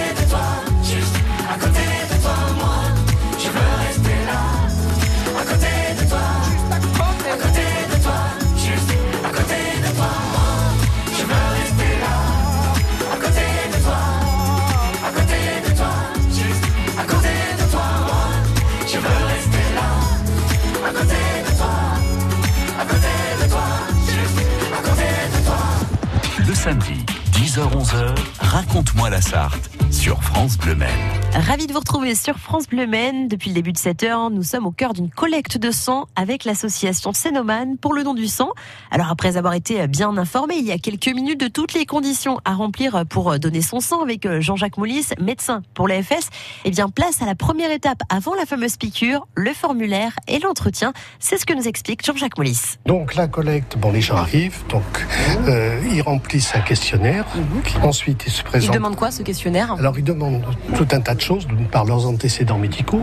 samedi, 26.61 27.03
10h-11h, 27.31 28.13
raconte-moi 28.39 29.09
la 29.09 29.19
Sarthe 29.19 29.71
sur 29.89 30.21
France 30.21 30.59
Bleu 30.59 30.75
Maine. 30.75 31.20
Ravi 31.33 31.65
de 31.65 31.71
vous 31.73 31.79
retrouver 31.79 32.13
sur 32.13 32.37
France 32.37 32.67
Bleu 32.67 32.85
Maine. 32.87 33.27
Depuis 33.29 33.49
le 33.49 33.55
début 33.55 33.71
de 33.71 33.77
cette 33.77 34.03
heure, 34.03 34.29
nous 34.29 34.43
sommes 34.43 34.65
au 34.65 34.71
cœur 34.71 34.91
d'une 34.93 35.09
collecte 35.09 35.57
de 35.57 35.71
sang 35.71 36.07
avec 36.17 36.43
l'association 36.43 37.13
Sénomane 37.13 37.77
pour 37.77 37.93
le 37.93 38.03
don 38.03 38.13
du 38.13 38.27
sang. 38.27 38.49
Alors 38.91 39.09
après 39.09 39.37
avoir 39.37 39.53
été 39.53 39.87
bien 39.87 40.17
informé 40.17 40.55
il 40.57 40.65
y 40.65 40.71
a 40.73 40.77
quelques 40.77 41.07
minutes 41.07 41.39
de 41.39 41.47
toutes 41.47 41.73
les 41.73 41.85
conditions 41.85 42.39
à 42.43 42.53
remplir 42.53 43.05
pour 43.09 43.39
donner 43.39 43.61
son 43.61 43.79
sang 43.79 44.01
avec 44.01 44.27
Jean-Jacques 44.41 44.77
Moulis, 44.77 45.07
médecin 45.21 45.61
pour 45.73 45.87
l'AFS, 45.87 46.29
eh 46.65 46.69
bien 46.69 46.89
place 46.89 47.21
à 47.21 47.25
la 47.25 47.33
première 47.35 47.71
étape 47.71 48.01
avant 48.09 48.35
la 48.35 48.45
fameuse 48.45 48.75
piqûre, 48.75 49.25
le 49.35 49.53
formulaire 49.53 50.11
et 50.27 50.39
l'entretien. 50.39 50.91
C'est 51.19 51.37
ce 51.37 51.45
que 51.45 51.53
nous 51.53 51.67
explique 51.67 52.05
Jean-Jacques 52.05 52.37
Moulis. 52.37 52.75
Donc 52.85 53.15
la 53.15 53.27
collecte, 53.29 53.77
bon 53.77 53.91
les 53.93 54.01
gens 54.01 54.17
arrivent, 54.17 54.63
donc 54.67 54.83
euh, 55.47 55.81
ils 55.93 56.01
remplissent 56.01 56.53
un 56.55 56.61
questionnaire, 56.61 57.25
qui- 57.65 57.77
ensuite 57.77 58.23
ils 58.27 58.31
se 58.31 58.41
Il 58.41 58.43
présentent. 58.43 58.73
demande 58.75 58.95
quoi 58.97 59.11
ce 59.11 59.23
questionnaire? 59.23 59.71
Alors 59.79 59.97
ils 59.97 60.03
demandent 60.03 60.43
tout 60.75 60.87
un 60.91 60.99
tas 60.99 61.15
de 61.15 61.20
choses, 61.21 61.47
d'une 61.47 61.67
part 61.67 61.85
leurs 61.85 62.07
antécédents 62.07 62.57
médicaux, 62.57 63.01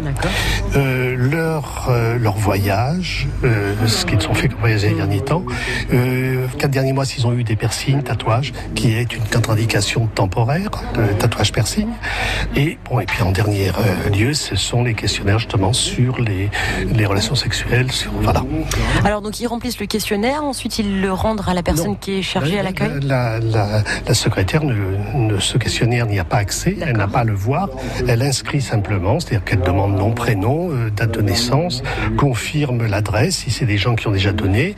euh, 0.77 1.15
leur, 1.17 1.89
euh, 1.91 2.19
leur 2.19 2.37
voyage, 2.37 3.29
euh, 3.45 3.75
ce 3.87 4.05
qu'ils 4.07 4.27
ont 4.29 4.35
fait 4.35 4.49
comme 4.49 4.61
voyage 4.61 4.81
ces 4.81 4.95
derniers 4.95 5.21
temps, 5.21 5.45
euh, 5.93 6.47
quatre 6.59 6.71
derniers 6.71 6.93
mois 6.93 7.05
s'ils 7.05 7.27
ont 7.27 7.33
eu 7.33 7.45
des 7.45 7.57
piercings, 7.57 8.03
tatouages, 8.03 8.53
qui 8.75 8.93
est 8.95 9.13
une 9.15 9.23
contre-indication 9.25 10.07
temporaire, 10.15 10.71
de 10.95 11.03
tatouage 11.19 11.53
piercing. 11.53 11.89
Et 12.57 12.79
bon 12.89 13.01
et 13.01 13.07
puis 13.07 13.23
en 13.23 13.33
dernier 13.33 13.69
euh, 13.69 14.11
lieu, 14.17 14.35
ce 14.35 14.57
sont 14.57 14.83
les 14.83 14.95
questionnaires 14.95 15.39
justement 15.39 15.73
sur 15.73 16.21
les, 16.21 16.51
les 16.93 17.07
relations 17.07 17.35
sexuelles, 17.35 17.91
sur 17.93 18.13
voilà. 18.21 18.45
Alors 19.05 19.21
donc 19.23 19.41
ils 19.41 19.47
remplissent 19.47 19.81
le 19.81 19.87
questionnaire, 19.87 20.43
ensuite 20.45 20.79
ils 20.79 21.01
le 21.01 21.13
rendent 21.13 21.43
à 21.47 21.55
la 21.55 21.63
personne 21.63 21.97
qui 21.99 22.19
est 22.19 22.23
chargée 22.23 22.59
à 22.59 22.63
l'accueil. 22.63 22.91
La, 23.03 23.39
la- 23.39 23.83
la 24.07 24.15
secrétaire, 24.15 24.65
ne, 24.65 24.75
ne- 25.15 25.39
ce 25.39 25.59
questionnaire 25.59 26.07
n'y 26.07 26.19
a 26.19 26.25
pas 26.25 26.39
accès, 26.39 26.77
elle 26.81 26.97
n'a 26.97 27.07
pas 27.09 27.21
à 27.21 27.25
le 27.25 27.35
voir, 27.35 27.69
elle 28.09 28.23
inscrit 28.23 28.61
simplement, 28.61 29.21
c'est-à-dire 29.21 29.45
qu'elle 29.45 29.61
demande 29.61 29.97
nom, 29.97 30.13
prénom, 30.13 30.71
euh, 30.71 30.91
date 30.91 31.13
de 31.13 31.23
naissance, 31.23 31.83
confirme 32.17 32.87
l'adresse 32.87 33.37
si 33.37 33.51
c'est 33.51 33.67
des 33.67 33.79
gens 33.79 33.95
qui 33.95 34.09
ont 34.09 34.13
déjà 34.13 34.33
donné, 34.33 34.75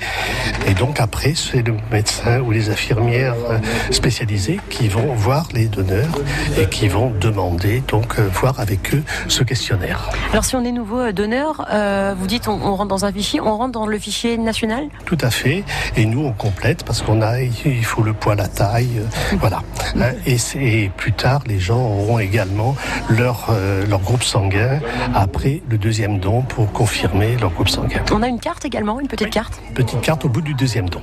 et 0.67 0.75
donc 0.75 1.01
après 1.01 1.35
c'est 1.35 1.67
le 1.67 1.75
médecin 1.91 2.41
ou 2.41 2.51
les 2.51 2.71
infirmières 2.71 3.35
euh, 3.51 3.59
spécialisées 3.91 4.61
qui 4.69 4.89
vont 4.89 5.15
voir 5.15 5.49
les 5.55 5.67
donneurs 5.67 6.19
et 6.59 6.67
qui 6.69 6.89
vont 6.89 7.13
demander, 7.21 7.83
donc 7.89 8.19
euh, 8.19 8.29
voir 8.33 8.61
avec 8.61 8.95
eux 8.95 9.03
ce 9.29 9.45
questionnaire. 9.45 10.11
Alors 10.33 10.45
si 10.45 10.57
on 10.57 10.65
est 10.65 10.73
nouveau 10.73 11.13
donneur, 11.13 11.67
euh, 11.73 12.15
vous 12.19 12.27
dites 12.27 12.49
on, 12.49 12.61
on 12.63 12.75
rentre 12.75 12.89
dans 12.89 13.05
un 13.05 13.13
fichier, 13.13 13.41
on 13.41 13.57
rentre 13.57 13.73
dans 13.73 13.87
le 13.87 13.99
fichier 13.99 14.37
national? 14.39 14.89
Tout 15.05 15.19
à 15.21 15.31
fait. 15.31 15.65
Et 15.97 16.05
nous, 16.05 16.25
on 16.25 16.33
complète 16.33 16.85
parce 16.85 17.03
qu'on 17.03 17.23
a, 17.23 17.41
il 17.41 17.85
faut 17.85 18.03
le 18.03 18.13
poids, 18.13 18.35
la 18.35 18.49
taille, 18.49 18.99
euh, 18.99 19.37
voilà. 19.39 19.63
Hein, 19.97 20.13
Et, 20.27 20.37
et 20.57 20.91
plus 20.97 21.13
tard, 21.13 21.43
les 21.47 21.59
gens 21.59 21.81
auront 21.81 22.19
également 22.19 22.75
leur, 23.21 23.49
euh, 23.51 23.87
leur 23.87 24.01
groupe 24.01 24.23
sanguin 24.23 24.81
après 25.15 25.63
le 25.69 25.77
deuxième 25.77 26.19
don 26.19 26.43
pour 26.43 26.73
confirmer 26.73 27.37
leur 27.37 27.51
groupe 27.51 27.69
sanguin. 27.69 28.03
On 28.13 28.23
a 28.23 28.29
une 28.29 28.41
carte 28.41 28.65
également, 28.65 28.99
une 28.99 29.09
petite 29.09 29.31
carte? 29.31 29.61
Petite 29.75 30.01
carte 30.01 30.25
au 30.25 30.29
bout 30.29 30.41
du 30.41 30.55
deuxième 30.55 30.89
don. 30.89 31.03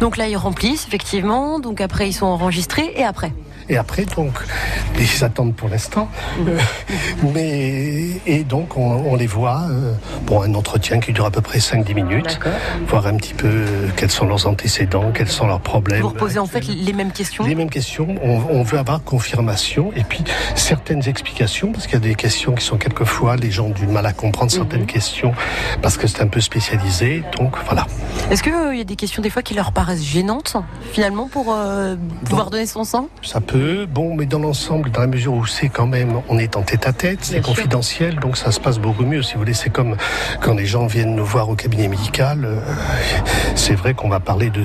Donc 0.00 0.16
là 0.16 0.26
ils 0.26 0.36
remplissent 0.36 0.86
effectivement, 0.88 1.58
donc 1.58 1.80
après 1.80 2.08
ils 2.08 2.14
sont 2.14 2.26
enregistrés 2.26 2.92
et 2.96 3.04
après? 3.04 3.32
Et 3.68 3.76
après, 3.76 4.04
donc, 4.04 4.32
ils 4.98 5.24
attendent 5.24 5.54
pour 5.54 5.68
l'instant. 5.68 6.08
Euh, 6.46 6.58
mais, 7.34 8.20
et 8.26 8.44
donc, 8.44 8.76
on, 8.76 9.12
on 9.12 9.16
les 9.16 9.26
voit 9.26 9.62
euh, 9.70 9.94
pour 10.26 10.42
un 10.42 10.54
entretien 10.54 11.00
qui 11.00 11.12
dure 11.12 11.26
à 11.26 11.30
peu 11.30 11.40
près 11.40 11.58
5-10 11.58 11.94
minutes. 11.94 12.40
Voir 12.88 13.06
un 13.06 13.16
petit 13.16 13.34
peu 13.34 13.48
euh, 13.48 13.88
quels 13.96 14.10
sont 14.10 14.26
leurs 14.26 14.46
antécédents, 14.46 15.10
quels 15.12 15.28
sont 15.28 15.46
leurs 15.46 15.60
problèmes. 15.60 16.02
Vous 16.02 16.08
reposez 16.08 16.38
en 16.38 16.46
fait 16.46 16.66
les 16.66 16.92
mêmes 16.92 17.12
questions. 17.12 17.44
Les 17.44 17.54
mêmes 17.54 17.70
questions. 17.70 18.14
On, 18.22 18.42
on 18.50 18.62
veut 18.62 18.78
avoir 18.78 19.02
confirmation 19.02 19.92
et 19.96 20.04
puis 20.04 20.24
certaines 20.54 21.08
explications 21.08 21.72
parce 21.72 21.86
qu'il 21.86 21.94
y 21.94 22.02
a 22.02 22.06
des 22.08 22.14
questions 22.14 22.54
qui 22.54 22.64
sont 22.64 22.76
quelquefois 22.76 23.36
les 23.36 23.50
gens 23.50 23.66
ont 23.66 23.70
du 23.70 23.86
mal 23.86 24.06
à 24.06 24.12
comprendre 24.12 24.50
certaines 24.50 24.86
questions 24.86 25.32
parce 25.82 25.96
que 25.96 26.06
c'est 26.06 26.22
un 26.22 26.26
peu 26.26 26.40
spécialisé. 26.40 27.22
Donc 27.38 27.56
voilà. 27.66 27.86
Est-ce 28.30 28.42
qu'il 28.42 28.52
y 28.76 28.80
a 28.80 28.84
des 28.84 28.96
questions 28.96 29.22
des 29.22 29.30
fois 29.30 29.42
qui 29.42 29.54
leur 29.54 29.72
paraissent 29.72 30.02
gênantes 30.04 30.56
finalement 30.92 31.28
pour 31.28 31.46
euh, 31.54 31.96
pouvoir 32.24 32.50
donner 32.50 32.66
son 32.66 32.84
sang? 32.84 33.08
Ça 33.22 33.40
peut. 33.40 33.53
Bon, 33.54 34.14
mais 34.16 34.26
dans 34.26 34.40
l'ensemble, 34.40 34.90
dans 34.90 35.02
la 35.02 35.06
mesure 35.06 35.32
où 35.34 35.46
c'est 35.46 35.68
quand 35.68 35.86
même, 35.86 36.20
on 36.28 36.38
est 36.38 36.56
en 36.56 36.62
tête 36.62 36.88
à 36.88 36.92
tête, 36.92 37.20
c'est 37.22 37.40
confidentiel, 37.40 38.16
donc 38.16 38.36
ça 38.36 38.50
se 38.50 38.58
passe 38.58 38.78
beaucoup 38.80 39.04
mieux. 39.04 39.22
Si 39.22 39.34
vous 39.34 39.40
voulez, 39.40 39.54
c'est 39.54 39.70
comme 39.70 39.96
quand 40.40 40.54
les 40.54 40.66
gens 40.66 40.86
viennent 40.86 41.14
nous 41.14 41.24
voir 41.24 41.48
au 41.48 41.54
cabinet 41.54 41.86
médical. 41.86 42.44
euh, 42.44 42.58
c'est 43.54 43.74
vrai 43.76 43.94
qu'on 43.94 44.08
va 44.08 44.18
parler 44.18 44.50
de, 44.50 44.64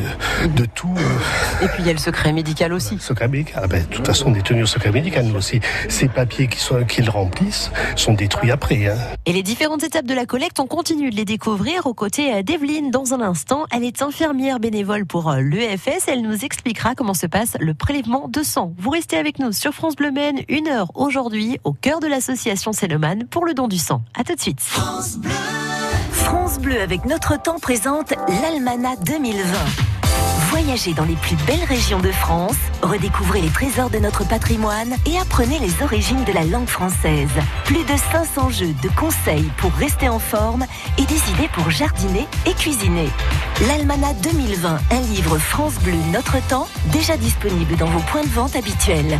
de 0.56 0.66
tout. 0.66 0.94
euh, 0.98 1.66
Et 1.66 1.68
puis 1.68 1.84
il 1.84 1.86
y 1.86 1.90
a 1.92 1.94
le 1.94 2.00
secret 2.00 2.34
médical 2.34 2.74
aussi. 2.74 2.98
Secret 3.00 3.28
médical. 3.28 3.62
Ah 3.64 3.68
ben, 3.68 3.82
de 3.84 3.88
toute 3.88 4.08
façon, 4.08 4.32
on 4.32 4.34
est 4.34 4.42
tenu 4.46 4.64
au 4.64 4.66
secret 4.66 4.92
médical, 4.92 5.26
nous 5.26 5.36
aussi. 5.36 5.60
Ces 5.88 6.08
papiers 6.08 6.48
qui 6.48 6.60
sont, 6.60 6.84
qu'ils 6.86 7.10
remplissent 7.12 7.72
sont 7.96 8.14
détruits 8.14 8.50
après. 8.52 8.88
Hein. 8.88 8.96
Et 9.28 9.34
les 9.34 9.44
différentes 9.44 9.84
étapes 9.84 10.06
de 10.08 10.16
la 10.16 10.26
collecte, 10.26 10.60
on 10.60 10.66
continue 10.68 11.12
de 11.12 11.16
les 11.16 11.26
découvrir 11.26 11.86
aux 11.86 11.94
côtés 11.94 12.34
euh, 12.34 12.42
d'Evelyne 12.42 12.90
dans 12.90 13.14
un 13.14 13.22
instant. 13.22 13.66
Elle 13.72 13.84
est 13.84 14.02
infirmière 14.02 14.60
bénévole 14.60 15.06
pour 15.06 15.32
l'EFS. 15.34 16.08
Elle 16.08 16.24
nous 16.24 16.44
expliquera 16.44 16.96
comment 16.96 17.14
se 17.14 17.28
passe 17.28 17.56
le 17.60 17.76
prélèvement 17.76 18.28
de 18.28 18.42
sang. 18.42 18.74
Vous 18.80 18.92
restez 18.92 19.18
avec 19.18 19.40
nous 19.40 19.52
sur 19.52 19.74
France 19.74 19.98
Bleu 19.98 20.10
Maine, 20.10 20.40
une 20.48 20.70
heure 20.70 20.90
aujourd'hui, 20.96 21.60
au 21.66 21.74
cœur 21.74 22.00
de 22.00 22.08
l'association 22.08 22.72
Cénomane 22.72 23.26
pour 23.26 23.46
le 23.46 23.54
don 23.54 23.68
du 23.68 23.78
sang. 23.78 24.02
À 24.18 24.24
tout 24.24 24.34
de 24.34 24.40
suite. 24.40 24.62
France 24.62 26.60
Bleu 26.60 26.80
avec 26.80 27.04
notre 27.04 27.42
temps 27.42 27.60
présente 27.60 28.14
l'Almanach 28.42 29.04
2020. 29.04 29.89
Voyagez 30.50 30.94
dans 30.94 31.06
les 31.06 31.16
plus 31.16 31.36
belles 31.46 31.64
régions 31.64 32.00
de 32.00 32.12
France, 32.12 32.58
redécouvrez 32.82 33.40
les 33.40 33.50
trésors 33.50 33.92
de 33.92 34.00
notre 34.00 34.28
patrimoine 34.28 34.96
et 35.06 35.20
apprenez 35.20 35.60
les 35.60 35.84
origines 35.84 36.24
de 36.24 36.34
la 36.34 36.44
langue 36.44 36.68
française. 36.68 37.30
Plus 37.66 37.84
de 37.84 37.96
500 38.12 38.50
jeux 38.50 38.74
de 38.82 38.90
conseils 38.90 39.52
pour 39.58 39.72
rester 39.74 40.10
en 40.10 40.18
forme 40.18 40.66
et 40.98 41.06
des 41.06 41.30
idées 41.30 41.50
pour 41.54 41.70
jardiner 41.70 42.26
et 42.48 42.54
cuisiner. 42.54 43.10
L'Almanach 43.68 44.20
2020, 44.22 44.80
un 44.90 45.02
livre 45.02 45.38
France 45.38 45.76
Bleu 45.84 45.94
Notre 46.12 46.44
Temps, 46.48 46.68
déjà 46.92 47.16
disponible 47.16 47.76
dans 47.76 47.86
vos 47.86 48.02
points 48.12 48.24
de 48.24 48.30
vente 48.30 48.56
habituels. 48.56 49.20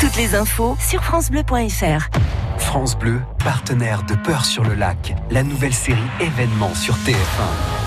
Toutes 0.00 0.16
les 0.16 0.34
infos 0.34 0.78
sur 0.80 1.04
francebleu.fr. 1.04 2.08
France 2.56 2.96
Bleu, 2.96 3.20
partenaire 3.44 4.04
de 4.04 4.14
Peur 4.14 4.46
sur 4.46 4.64
le 4.64 4.74
lac, 4.74 5.14
la 5.30 5.42
nouvelle 5.42 5.74
série 5.74 6.00
événement 6.20 6.74
sur 6.74 6.94
TF1. 6.94 7.81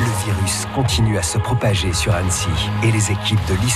Le 0.00 0.24
virus 0.24 0.66
continue 0.74 1.18
à 1.18 1.22
se 1.22 1.38
propager 1.38 1.92
sur 1.92 2.14
Annecy 2.14 2.48
et 2.82 2.90
les 2.90 3.10
équipes 3.10 3.44
de 3.46 3.54
Lee 3.54 3.74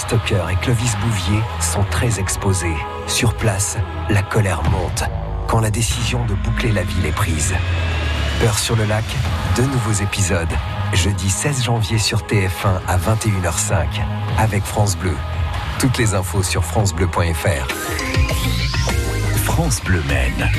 et 0.50 0.56
Clovis 0.56 0.96
Bouvier 0.96 1.40
sont 1.60 1.84
très 1.90 2.18
exposées. 2.18 2.76
Sur 3.06 3.34
place, 3.34 3.76
la 4.08 4.22
colère 4.22 4.62
monte 4.70 5.04
quand 5.46 5.60
la 5.60 5.70
décision 5.70 6.24
de 6.24 6.34
boucler 6.34 6.72
la 6.72 6.82
ville 6.82 7.06
est 7.06 7.14
prise. 7.14 7.54
Peur 8.40 8.58
sur 8.58 8.76
le 8.76 8.84
lac, 8.84 9.04
deux 9.56 9.66
nouveaux 9.66 10.02
épisodes. 10.02 10.52
Jeudi 10.92 11.28
16 11.28 11.64
janvier 11.64 11.98
sur 11.98 12.20
TF1 12.20 12.80
à 12.88 12.96
21h05 12.96 13.86
avec 14.38 14.64
France 14.64 14.96
Bleu. 14.96 15.16
Toutes 15.78 15.98
les 15.98 16.14
infos 16.14 16.42
sur 16.42 16.64
francebleu.fr. 16.64 17.66
France 19.44 19.82
Bleu 19.84 20.02
Maine. 20.08 20.50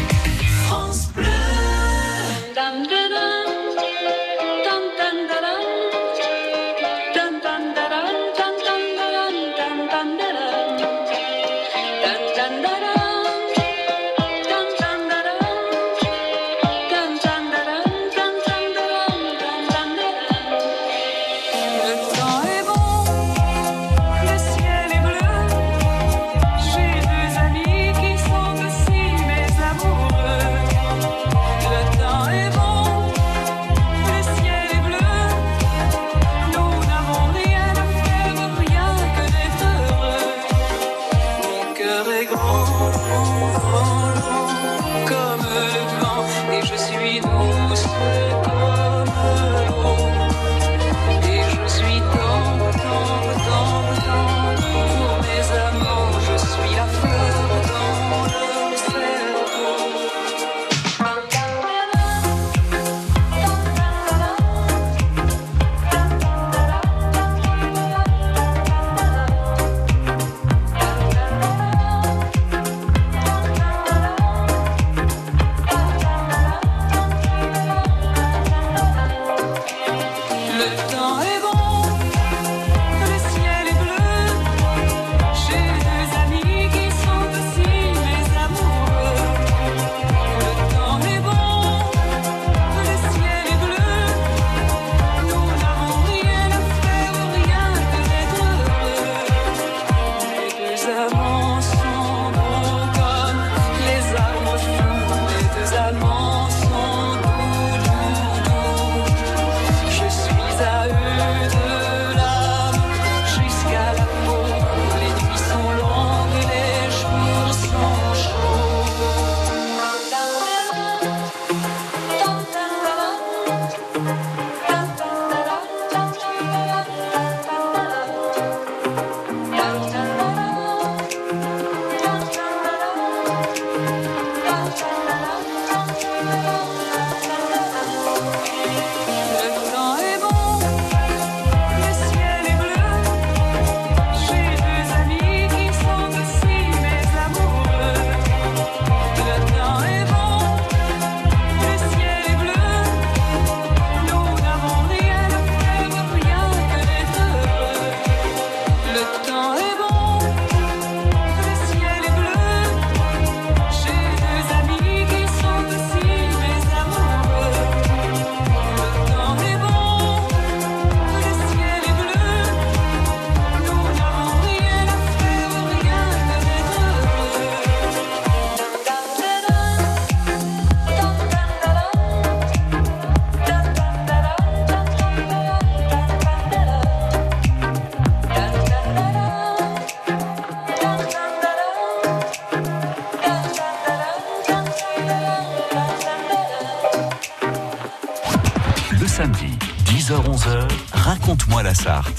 Raconte-moi 201.87 202.16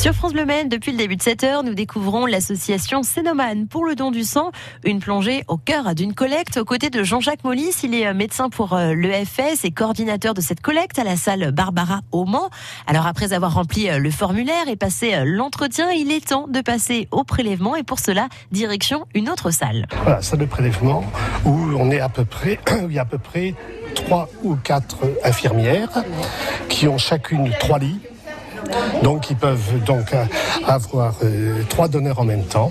Sur 0.00 0.14
France 0.14 0.32
Bleu 0.32 0.46
Maine, 0.46 0.70
depuis 0.70 0.92
le 0.92 0.96
début 0.96 1.16
de 1.16 1.22
cette 1.22 1.44
heure, 1.44 1.62
nous 1.62 1.74
découvrons 1.74 2.24
l'association 2.24 3.02
Cénomane 3.02 3.66
pour 3.66 3.84
le 3.84 3.94
don 3.94 4.10
du 4.10 4.24
sang, 4.24 4.50
une 4.82 4.98
plongée 4.98 5.44
au 5.46 5.58
cœur 5.58 5.94
d'une 5.94 6.14
collecte 6.14 6.56
aux 6.56 6.64
côtés 6.64 6.88
de 6.88 7.02
Jean-Jacques 7.02 7.44
Mollis. 7.44 7.74
Il 7.82 7.94
est 7.94 8.06
euh, 8.06 8.14
médecin 8.14 8.48
pour 8.48 8.72
euh, 8.72 8.94
l'EFS 8.94 9.62
et 9.62 9.70
coordinateur 9.72 10.32
de 10.32 10.40
cette 10.40 10.62
collecte 10.62 10.98
à 10.98 11.04
la 11.04 11.16
salle 11.16 11.52
Barbara 11.52 12.00
au 12.12 12.24
Mans. 12.24 12.48
Alors 12.86 13.06
après 13.06 13.34
avoir 13.34 13.52
rempli 13.52 13.90
euh, 13.90 13.98
le 13.98 14.10
formulaire 14.10 14.68
et 14.68 14.76
passé 14.76 15.22
l'entretien, 15.26 15.90
il 15.90 16.10
est 16.12 16.28
temps 16.28 16.48
de 16.48 16.62
passer 16.62 17.06
au 17.10 17.22
prélèvement 17.22 17.76
et 17.76 17.82
pour 17.82 17.98
cela, 17.98 18.30
direction 18.52 19.04
une 19.14 19.28
autre 19.28 19.50
salle. 19.50 19.86
Voilà, 20.02 20.22
salle 20.22 20.38
de 20.38 20.46
prélèvement 20.46 21.04
où 21.44 21.52
on 21.76 21.90
est 21.90 22.00
à 22.00 22.08
peu 22.08 22.24
près, 22.24 22.58
il 22.88 22.94
y 22.94 22.98
a 22.98 23.02
à 23.02 23.04
peu 23.04 23.18
près 23.18 23.54
trois 23.94 24.30
ou 24.44 24.54
quatre 24.54 25.00
infirmières 25.24 25.90
qui 26.70 26.88
ont 26.88 26.96
chacune 26.96 27.50
trois 27.60 27.78
lits 27.78 28.00
Donc 29.02 29.30
ils 29.30 29.36
peuvent 29.36 29.82
donc 29.84 30.12
euh, 30.12 30.24
avoir 30.66 31.14
euh, 31.24 31.62
trois 31.68 31.88
donneurs 31.88 32.18
en 32.20 32.24
même 32.24 32.44
temps. 32.44 32.70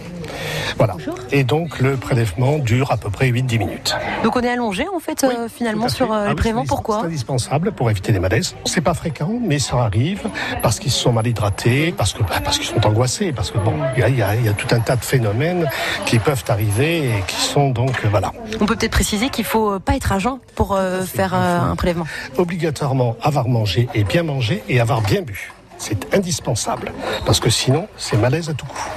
Voilà. 0.78 0.96
Et 1.32 1.44
donc 1.44 1.80
le 1.80 1.98
prélèvement 1.98 2.58
dure 2.60 2.92
à 2.92 2.98
peu 2.98 3.10
près 3.10 3.30
8-10 3.32 3.58
minutes. 3.58 3.96
Donc 4.24 4.36
on 4.36 4.42
est 4.42 4.50
allongé 4.50 4.86
en 4.96 5.00
fait 5.00 5.24
euh, 5.24 5.48
finalement 5.54 5.90
sur 5.90 6.14
euh, 6.14 6.18
Ah 6.22 6.24
le 6.26 6.30
oui, 6.30 6.36
prélèvement. 6.36 6.62
c'est- 6.64 6.68
Pourquoi? 6.70 7.00
C'est 7.02 7.08
indispensable 7.08 7.72
pour 7.72 7.90
éviter 7.90 8.12
les 8.12 8.20
malaises. 8.20 8.56
C'est 8.66 8.82
pas 8.82 8.94
fréquent, 8.94 9.32
mais 9.42 9.60
ça 9.60 9.78
arrive 9.78 10.28
parce 10.62 10.80
qu'ils 10.80 10.92
se 10.92 11.00
sont 11.00 11.12
mal 11.12 11.26
hydratés, 11.28 11.94
parce 11.98 12.14
que 12.14 12.22
bah, 12.24 12.36
parce 12.44 12.58
qu'ils 12.60 12.68
sont 12.68 12.86
angoissés, 12.86 13.32
parce 13.34 13.52
que 13.52 13.58
bon, 13.58 13.74
il 13.98 14.02
y 14.02 14.22
a, 14.22 14.36
y 14.36 14.46
y 14.48 14.54
tout 14.54 14.68
un 14.74 14.80
tas 14.80 14.96
de 14.96 15.04
phénomènes 15.04 15.68
qui 16.06 16.20
peuvent 16.20 16.44
arriver 16.48 17.10
et 17.10 17.24
qui 17.28 17.36
sont 17.42 17.70
donc 17.72 18.02
euh, 18.06 18.08
voilà 18.10 18.32
On 18.62 18.66
peut 18.66 18.76
peut-être 18.76 18.92
préciser 18.92 19.30
qu'il 19.30 19.46
faut 19.46 19.80
pas 19.80 19.96
être 19.96 20.20
jeun 20.20 20.38
pour 20.56 20.78
faire 21.06 21.34
un 21.34 21.76
prélèvement. 21.76 22.06
obligatoirement 22.38 23.16
avoir 23.22 23.48
mangé 23.48 23.90
et 23.94 24.04
bien 24.04 24.24
mangé 24.24 24.64
et 24.70 24.80
avoir 24.80 25.02
bien 25.02 25.22
bu. 25.22 25.52
C'est 25.80 26.14
indispensable 26.14 26.92
parce 27.26 27.40
que 27.40 27.50
sinon 27.50 27.88
c'est 27.98 28.18
malaise 28.18 28.50
à 28.50 28.54
tout 28.54 28.66
coup. 28.66 28.90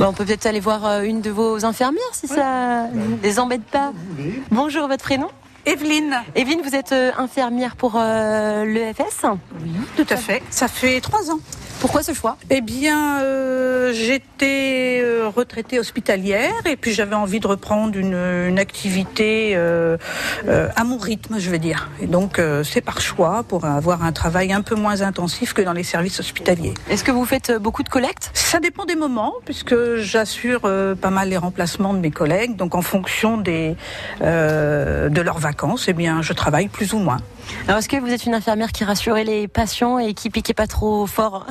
On 0.00 0.12
peut 0.12 0.24
peut-être 0.24 0.46
aller 0.46 0.60
voir 0.60 0.86
euh, 0.86 1.02
une 1.02 1.20
de 1.20 1.30
vos 1.30 1.64
infirmières 1.64 2.02
si 2.12 2.28
ça 2.28 2.86
les 3.22 3.40
embête 3.40 3.64
pas. 3.64 3.92
Bonjour, 4.50 4.86
votre 4.86 5.02
prénom? 5.02 5.28
Evelyne. 5.66 6.14
Evelyne, 6.36 6.60
vous 6.64 6.74
êtes 6.74 6.92
euh, 6.92 7.10
infirmière 7.18 7.76
pour 7.76 7.94
euh, 7.96 8.64
l'EFS 8.64 9.26
Oui, 9.60 9.72
tout 9.96 10.06
à 10.08 10.16
fait. 10.16 10.42
Ça 10.50 10.68
fait 10.68 11.00
trois 11.00 11.30
ans. 11.30 11.40
Pourquoi 11.80 12.02
ce 12.02 12.12
choix? 12.12 12.36
Eh 12.50 12.60
bien, 12.60 13.20
euh, 13.20 13.92
j'étais 13.92 15.00
euh, 15.00 15.28
retraitée 15.28 15.78
hospitalière 15.78 16.52
et 16.66 16.76
puis 16.76 16.92
j'avais 16.92 17.14
envie 17.14 17.38
de 17.38 17.46
reprendre 17.46 17.96
une, 17.96 18.14
une 18.14 18.58
activité 18.58 19.52
euh, 19.54 19.96
euh, 20.48 20.68
à 20.74 20.82
mon 20.82 20.98
rythme, 20.98 21.38
je 21.38 21.50
veux 21.50 21.58
dire. 21.58 21.88
Et 22.02 22.06
donc, 22.06 22.40
c'est 22.64 22.80
par 22.80 23.00
choix 23.00 23.44
pour 23.44 23.64
avoir 23.64 24.02
un 24.02 24.12
travail 24.12 24.52
un 24.52 24.62
peu 24.62 24.74
moins 24.74 25.02
intensif 25.02 25.52
que 25.52 25.62
dans 25.62 25.72
les 25.72 25.84
services 25.84 26.18
hospitaliers. 26.18 26.74
Est-ce 26.90 27.04
que 27.04 27.12
vous 27.12 27.24
faites 27.24 27.52
beaucoup 27.52 27.84
de 27.84 27.88
collectes? 27.88 28.30
Ça 28.34 28.58
dépend 28.58 28.84
des 28.84 28.96
moments, 28.96 29.34
puisque 29.44 29.96
j'assure 29.96 30.62
pas 31.00 31.10
mal 31.10 31.28
les 31.28 31.36
remplacements 31.36 31.94
de 31.94 32.00
mes 32.00 32.10
collègues. 32.10 32.56
Donc, 32.56 32.74
en 32.74 32.82
fonction 32.82 33.36
des, 33.36 33.76
de 34.20 35.20
leurs 35.20 35.38
vacances, 35.38 35.86
eh 35.88 35.92
bien, 35.92 36.22
je 36.22 36.32
travaille 36.32 36.68
plus 36.68 36.92
ou 36.92 36.98
moins. 36.98 37.18
Alors, 37.66 37.78
est-ce 37.78 37.88
que 37.88 37.96
vous 37.96 38.12
êtes 38.12 38.24
une 38.24 38.34
infirmière 38.34 38.72
qui 38.72 38.84
rassurait 38.84 39.24
les 39.24 39.46
patients 39.48 39.98
et 39.98 40.14
qui 40.14 40.30
piquait 40.30 40.54
pas 40.54 40.66
trop 40.66 41.06
fort 41.06 41.46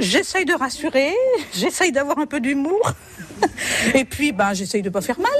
J'essaye 0.00 0.44
de 0.44 0.54
rassurer, 0.54 1.12
j'essaye 1.54 1.92
d'avoir 1.92 2.18
un 2.18 2.26
peu 2.26 2.40
d'humour. 2.40 2.92
Et 3.94 4.04
puis, 4.04 4.32
ben, 4.32 4.52
j'essaye 4.54 4.82
de 4.82 4.90
pas 4.90 5.00
faire 5.00 5.18
mal. 5.18 5.30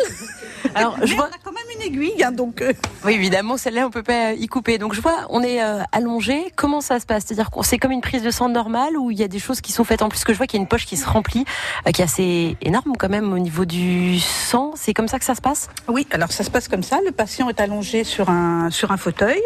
Alors, 0.74 0.96
je 1.04 1.14
vois- 1.14 1.28
on 1.30 1.34
a 1.34 1.38
quand 1.42 1.52
même 1.52 1.64
une 1.76 1.82
aiguille, 1.82 2.22
hein, 2.24 2.32
donc. 2.32 2.60
euh, 2.60 2.72
Oui, 3.04 3.12
évidemment, 3.12 3.56
celle-là, 3.56 3.86
on 3.86 3.90
peut 3.90 4.02
pas 4.02 4.32
y 4.32 4.46
couper. 4.46 4.78
Donc, 4.78 4.94
je 4.94 5.00
vois, 5.00 5.26
on 5.30 5.42
est 5.42 5.62
euh, 5.62 5.80
allongé. 5.92 6.52
Comment 6.56 6.80
ça 6.80 6.98
se 7.00 7.06
passe? 7.06 7.24
C'est-à-dire 7.26 7.50
que 7.50 7.58
c'est 7.64 7.78
comme 7.78 7.92
une 7.92 8.00
prise 8.00 8.22
de 8.22 8.30
sang 8.30 8.48
normale 8.48 8.96
ou 8.96 9.10
il 9.10 9.18
y 9.18 9.22
a 9.22 9.28
des 9.28 9.38
choses 9.38 9.60
qui 9.60 9.72
sont 9.72 9.84
faites? 9.84 10.02
En 10.02 10.08
plus 10.08 10.24
que 10.24 10.32
je 10.32 10.38
vois 10.38 10.46
qu'il 10.46 10.58
y 10.58 10.60
a 10.60 10.62
une 10.62 10.68
poche 10.68 10.86
qui 10.86 10.96
se 10.96 11.08
remplit, 11.08 11.44
euh, 11.86 11.90
qui 11.92 12.00
est 12.02 12.04
assez 12.04 12.56
énorme 12.62 12.94
quand 12.98 13.08
même 13.08 13.32
au 13.32 13.38
niveau 13.38 13.64
du 13.64 14.18
sang. 14.20 14.72
C'est 14.76 14.92
comme 14.94 15.08
ça 15.08 15.18
que 15.18 15.24
ça 15.24 15.34
se 15.34 15.40
passe? 15.40 15.68
Oui, 15.88 16.06
alors 16.10 16.32
ça 16.32 16.42
se 16.44 16.50
passe 16.50 16.68
comme 16.68 16.82
ça. 16.82 16.98
Le 17.04 17.12
patient 17.12 17.48
est 17.48 17.60
allongé 17.60 18.02
sur 18.04 18.28
un, 18.30 18.70
sur 18.70 18.90
un 18.90 18.96
fauteuil 18.96 19.40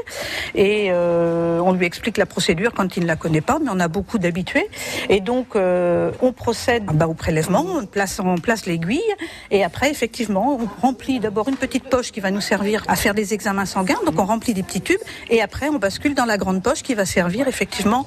et 0.55 0.89
euh, 0.91 1.61
on 1.61 1.73
lui 1.73 1.87
explique 1.87 2.17
la 2.17 2.27
procédure 2.27 2.73
quand 2.75 2.97
il 2.97 3.03
ne 3.03 3.09
la 3.09 3.17
connaît 3.17 3.41
pas, 3.41 3.59
mais 3.63 3.71
on 3.73 3.81
a 3.81 3.89
beaucoup 3.89 4.19
d'habitués. 4.19 4.69
Et 5.09 5.21
donc, 5.21 5.57
euh, 5.57 6.11
on 6.21 6.33
procède 6.33 6.85
bah, 6.85 7.07
au 7.07 7.15
prélèvement, 7.15 7.65
on 7.67 7.87
place, 7.87 8.21
on 8.25 8.37
place 8.37 8.67
l'aiguille 8.67 9.01
et 9.51 9.65
après, 9.65 9.91
effectivement, 9.91 10.59
on 10.61 10.87
remplit 10.87 11.21
d'abord 11.21 11.49
une 11.49 11.57
petite 11.57 11.85
poche 11.85 12.13
qui 12.13 12.21
va 12.21 12.31
nous 12.31 12.41
servir 12.41 12.85
à 12.89 12.97
faire 12.97 13.15
des 13.15 13.35
examens 13.35 13.67
sanguins. 13.67 13.99
Donc, 14.07 14.19
on 14.19 14.25
remplit 14.25 14.55
des 14.55 14.63
petits 14.63 14.81
tubes 14.81 15.01
et 15.31 15.43
après, 15.43 15.69
on 15.69 15.79
bascule 15.79 16.15
dans 16.15 16.25
la 16.25 16.39
grande 16.39 16.63
poche 16.63 16.83
qui 16.83 16.95
va 16.95 17.05
servir 17.05 17.49
effectivement 17.49 18.07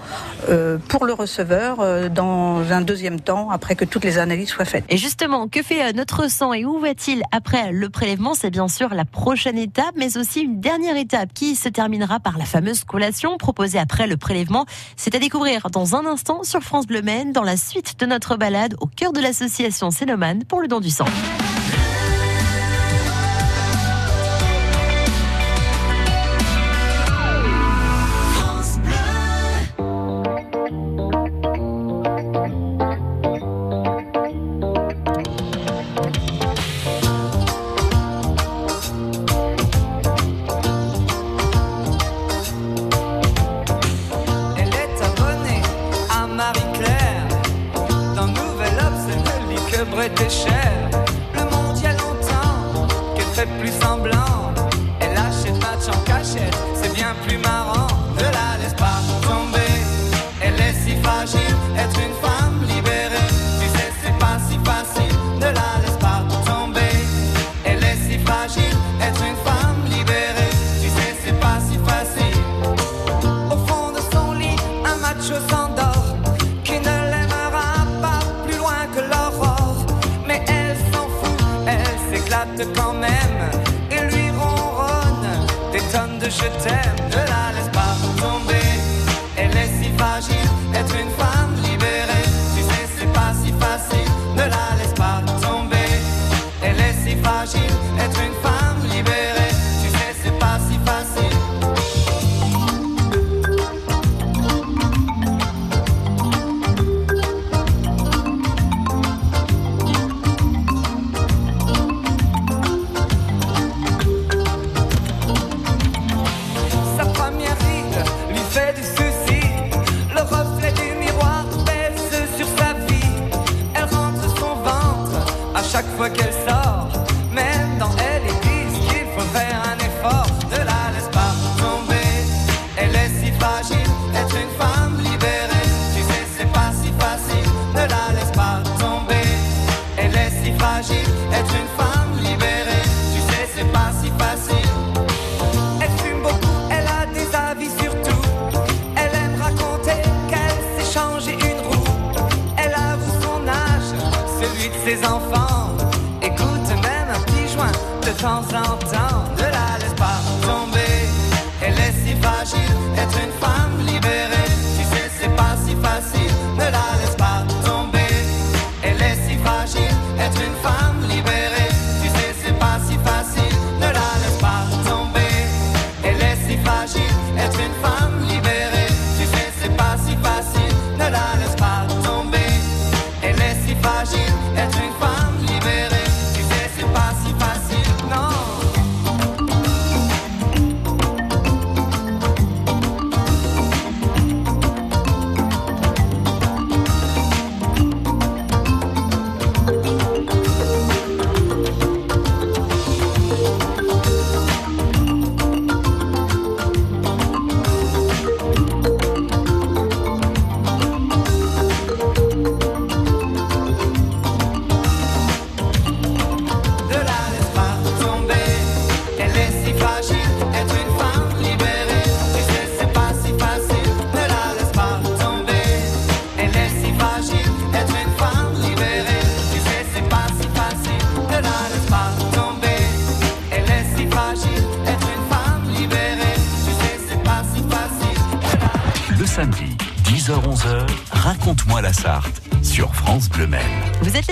euh, 0.49 0.77
pour 0.87 1.05
le 1.05 1.13
receveur 1.13 1.79
euh, 1.79 2.09
dans 2.09 2.71
un 2.71 2.81
deuxième 2.81 3.19
temps 3.19 3.49
après 3.49 3.75
que 3.75 3.85
toutes 3.85 4.03
les 4.03 4.17
analyses 4.17 4.49
soient 4.49 4.65
faites. 4.65 4.85
Et 4.89 4.97
justement, 4.97 5.47
que 5.47 5.61
fait 5.61 5.83
euh, 5.83 5.91
notre 5.93 6.29
sang 6.29 6.53
et 6.53 6.65
où 6.65 6.79
va-t-il 6.79 7.23
après 7.31 7.71
le 7.71 7.89
prélèvement? 7.89 8.33
C'est 8.33 8.49
bien 8.49 8.67
sûr 8.67 8.93
la 8.93 9.05
prochaine 9.05 9.57
étape, 9.57 9.93
mais 9.95 10.17
aussi 10.17 10.41
une 10.41 10.59
dernière 10.59 10.97
étape 10.97 11.29
qui 11.33 11.55
se 11.55 11.69
terminera 11.69 12.19
par 12.21 12.37
la 12.37 12.45
fameuse 12.45 12.83
collation 12.83 13.37
proposée 13.37 13.79
après 13.79 14.07
le 14.07 14.17
prélèvement. 14.17 14.65
C'est 14.95 15.15
à 15.15 15.19
découvrir 15.19 15.69
dans 15.69 15.95
un 15.95 16.05
instant 16.05 16.43
sur 16.43 16.61
France 16.61 16.87
Bleu 16.87 17.01
Maine, 17.01 17.31
dans 17.31 17.43
la 17.43 17.57
suite 17.57 17.99
de 17.99 18.05
notre 18.05 18.35
balade 18.35 18.75
au 18.79 18.87
cœur 18.87 19.13
de 19.13 19.19
l'association 19.19 19.91
Cénomane 19.91 20.43
pour 20.45 20.61
le 20.61 20.67
don 20.67 20.79
du 20.79 20.89
sang. 20.89 21.05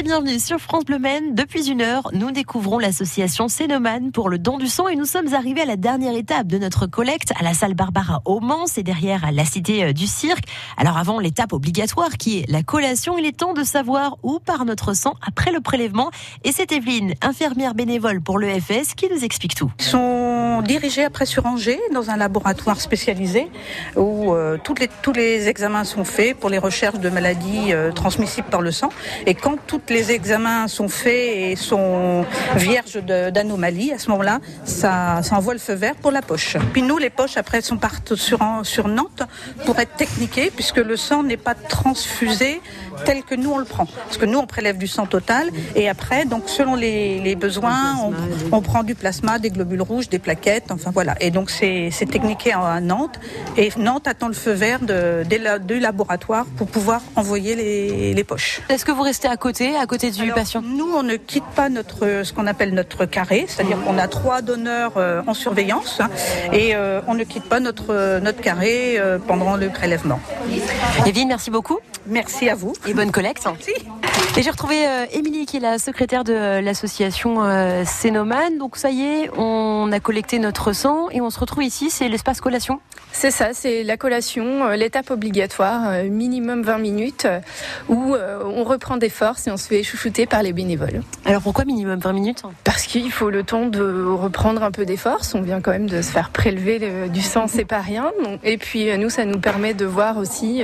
Bienvenus 0.10 0.44
sur 0.44 0.58
France 0.58 0.86
Bleu. 0.86 0.98
Depuis 1.34 1.70
une 1.70 1.84
heure, 1.84 2.10
nous 2.14 2.32
découvrons 2.32 2.80
l'association 2.80 3.48
Cénomane 3.48 4.12
pour 4.12 4.28
le 4.28 4.40
don 4.40 4.58
du 4.58 4.66
sang 4.66 4.88
et 4.88 4.96
nous 4.96 5.06
sommes 5.06 5.36
arrivés 5.36 5.62
à 5.62 5.66
la 5.66 5.76
dernière 5.76 6.16
étape 6.16 6.48
de 6.48 6.58
notre 6.58 6.88
collecte 6.88 7.32
à 7.40 7.44
la 7.44 7.54
salle 7.54 7.76
Barbara 7.76 8.24
au 8.26 8.40
Mans, 8.40 8.66
c'est 8.66 8.82
derrière 8.82 9.32
la 9.32 9.46
cité 9.46 9.84
euh, 9.84 9.94
du 9.94 10.08
cirque. 10.08 10.46
Alors 10.78 10.98
avant 10.98 11.20
l'étape 11.20 11.54
obligatoire 11.54 12.18
qui 12.18 12.40
est 12.40 12.50
la 12.50 12.64
collation, 12.64 13.20
il 13.20 13.26
est 13.28 13.38
temps 13.38 13.54
de 13.54 13.64
savoir 13.64 14.18
où 14.24 14.40
part 14.40 14.66
notre 14.66 14.96
sang 14.96 15.14
après 15.22 15.52
le 15.52 15.62
prélèvement. 15.62 16.10
Et 16.44 16.52
c'est 16.52 16.72
Evelyne, 16.72 17.14
infirmière 17.22 17.76
bénévole 17.76 18.20
pour 18.20 18.40
l'EFS, 18.40 18.96
qui 18.96 19.10
nous 19.14 19.24
explique 19.24 19.54
tout. 19.54 19.72
Sont 20.60 20.66
dirigés 20.66 21.06
après 21.06 21.26
sur 21.26 21.46
Angers 21.46 21.80
dans 21.94 22.10
un 22.10 22.18
laboratoire 22.18 22.82
spécialisé 22.82 23.48
où 23.96 24.34
euh, 24.34 24.58
les, 24.78 24.90
tous 25.02 25.14
les 25.14 25.48
examens 25.48 25.86
sont 25.86 26.04
faits 26.04 26.36
pour 26.38 26.50
les 26.50 26.58
recherches 26.58 27.00
de 27.00 27.10
maladies 27.10 27.72
euh, 27.72 27.94
transmissibles 27.94 28.50
par 28.50 28.62
le 28.62 28.72
sang. 28.72 28.90
Et 29.26 29.36
quand 29.36 29.56
tous 29.68 29.82
les 29.88 30.12
examens 30.12 30.68
sont 30.68 30.90
faits 30.90 31.38
et 31.38 31.56
sont 31.56 32.26
vierges 32.58 33.02
d'anomalies, 33.02 33.94
à 33.94 34.00
ce 34.00 34.10
moment-là, 34.10 34.40
ça, 34.66 35.22
ça 35.24 35.36
envoie 35.38 35.54
le 35.54 35.60
feu 35.60 35.76
vert 35.76 35.96
pour 35.96 36.12
la 36.12 36.22
poche. 36.22 36.58
Puis 36.74 36.82
nous, 36.82 36.98
les 36.98 37.10
poches, 37.10 37.38
après, 37.38 37.62
sont 37.62 37.78
partent 37.78 38.16
sur, 38.16 38.40
sur 38.64 38.90
Nantes 38.90 39.24
pour 39.66 39.80
être 39.80 39.96
techniquées 39.96 40.52
puisque 40.54 40.78
le 40.78 40.98
sang 40.98 41.24
n'est 41.24 41.38
pas 41.38 41.56
transfusé 41.56 42.62
tel 43.06 43.24
que 43.24 43.36
nous 43.36 43.52
on 43.52 43.58
le 43.58 43.66
prend. 43.66 43.86
Parce 43.86 44.18
que 44.18 44.26
nous, 44.26 44.40
on 44.40 44.46
prélève 44.46 44.78
du 44.78 44.88
sang 44.88 45.06
total 45.06 45.50
et 45.76 45.90
après, 45.90 46.26
donc 46.26 46.44
selon 46.48 46.76
les, 46.76 47.20
les 47.20 47.36
besoins, 47.36 47.98
on, 48.04 48.12
on 48.58 48.62
prend 48.62 48.84
du 48.84 48.96
plasma, 48.96 49.40
des 49.40 49.50
globules 49.50 49.82
rouges, 49.82 50.10
des 50.10 50.20
plaquettes, 50.20 50.72
enfin 50.72 50.92
voilà. 50.94 51.16
Et 51.22 51.32
donc 51.32 51.50
c'est 51.50 51.90
techniqué 52.10 52.54
à 52.54 52.80
Nantes 52.82 53.20
et 53.58 53.70
Nantes 53.78 54.08
attend 54.08 54.28
le 54.28 54.34
feu 54.34 54.52
vert 54.52 54.80
de, 54.80 55.24
la- 55.42 55.60
du 55.60 55.80
laboratoire 55.80 56.46
pour 56.58 56.68
pouvoir 56.68 57.02
envoyer 57.16 57.56
les, 57.56 58.14
les 58.14 58.24
poches. 58.24 58.62
Est-ce 58.70 58.86
que 58.86 58.92
vous 58.92 59.02
restez 59.04 59.28
à 59.28 59.38
côté, 59.38 59.76
à 59.76 59.86
côté 59.86 60.12
du 60.12 60.24
Alors, 60.24 60.36
patient 60.36 60.62
Nous, 60.64 60.90
on 60.96 61.04
ne 61.04 61.16
quitte 61.16 61.46
pas 61.56 61.70
notre 61.70 62.22
ce 62.24 62.34
qu'on 62.34 62.48
appelle 62.48 62.74
notre 62.74 63.06
carré, 63.06 63.46
c'est-à-dire 63.48 63.78
qu'on 63.84 63.98
a 63.98 64.08
trois 64.08 64.42
donneurs 64.42 64.94
euh, 64.98 65.22
en 65.28 65.34
surveillance 65.34 66.00
hein, 66.02 66.10
et 66.54 66.76
euh, 66.76 67.02
on 67.08 67.14
ne 67.14 67.24
quitte 67.24 67.46
pas 67.46 67.60
notre 67.60 68.20
notre 68.20 68.42
carré 68.42 68.96
euh, 68.98 69.18
pendant 69.20 69.56
le 69.56 69.70
prélèvement. 69.70 70.20
Evelyne, 71.06 71.28
merci 71.30 71.52
beaucoup. 71.52 71.80
Merci 72.08 72.50
à 72.50 72.56
vous. 72.56 72.74
Et 72.90 72.94
bonne 72.96 73.12
collecte. 73.12 73.48
Et 74.38 74.42
j'ai 74.42 74.52
retrouvé 74.52 74.88
euh, 74.88 75.06
Émilie 75.12 75.46
qui 75.46 75.58
est 75.58 75.60
la 75.60 75.80
secrétaire 75.80 76.24
de 76.24 76.32
euh, 76.34 76.62
l'association 76.62 77.44
euh, 77.44 77.84
Cénomane. 77.86 78.58
Donc 78.58 78.78
ça 78.78 78.90
y 78.90 79.02
est, 79.02 79.30
on 79.38 79.92
a 79.92 80.00
collecté 80.00 80.40
notre 80.40 80.72
sang 80.72 81.10
et 81.12 81.20
on 81.20 81.30
se 81.30 81.40
retrouve 81.40 81.64
ici, 81.64 81.90
c'est 81.90 82.08
l'espace 82.08 82.40
collation. 82.40 82.80
C'est 83.12 83.32
ça, 83.32 83.50
c'est 83.54 83.84
la 83.84 83.98
collation, 83.98 84.66
euh, 84.66 84.76
l'étape 84.78 85.12
obligatoire, 85.12 86.04
minimum 86.06 86.62
20 86.62 86.78
minutes, 86.78 87.28
où 87.90 88.16
on 88.16 88.64
reprend 88.64 88.96
des 88.98 89.10
forces 89.10 89.48
et 89.48 89.52
on 89.52 89.58
se 89.58 89.68
fait 89.68 89.84
chouchouter 89.84 90.26
par 90.26 90.42
les 90.44 90.54
bénévoles. 90.54 91.02
Alors 91.26 91.42
pourquoi 91.42 91.66
minimum 91.66 92.00
20 92.00 92.14
minutes? 92.14 92.44
Parce 92.64 92.84
qu'il 92.84 93.12
faut 93.12 93.30
le 93.32 93.44
temps 93.44 93.66
de 93.66 94.06
reprendre 94.06 94.64
un 94.64 94.72
peu 94.72 94.86
des 94.86 94.96
forces. 94.98 95.36
On 95.36 95.42
vient 95.42 95.60
quand 95.60 95.72
même 95.72 95.90
de 95.90 96.02
se 96.02 96.12
faire 96.12 96.30
prélever 96.30 96.80
le- 96.80 97.10
du 97.10 97.22
sang, 97.22 97.48
c'est 97.48 97.66
pas 97.66 97.80
rien. 97.82 98.12
Donc- 98.24 98.40
et 98.44 98.58
puis 98.58 98.96
nous, 98.98 99.10
ça 99.10 99.26
nous 99.26 99.40
permet 99.40 99.74
de 99.74 99.86
voir 99.86 100.18
aussi 100.18 100.62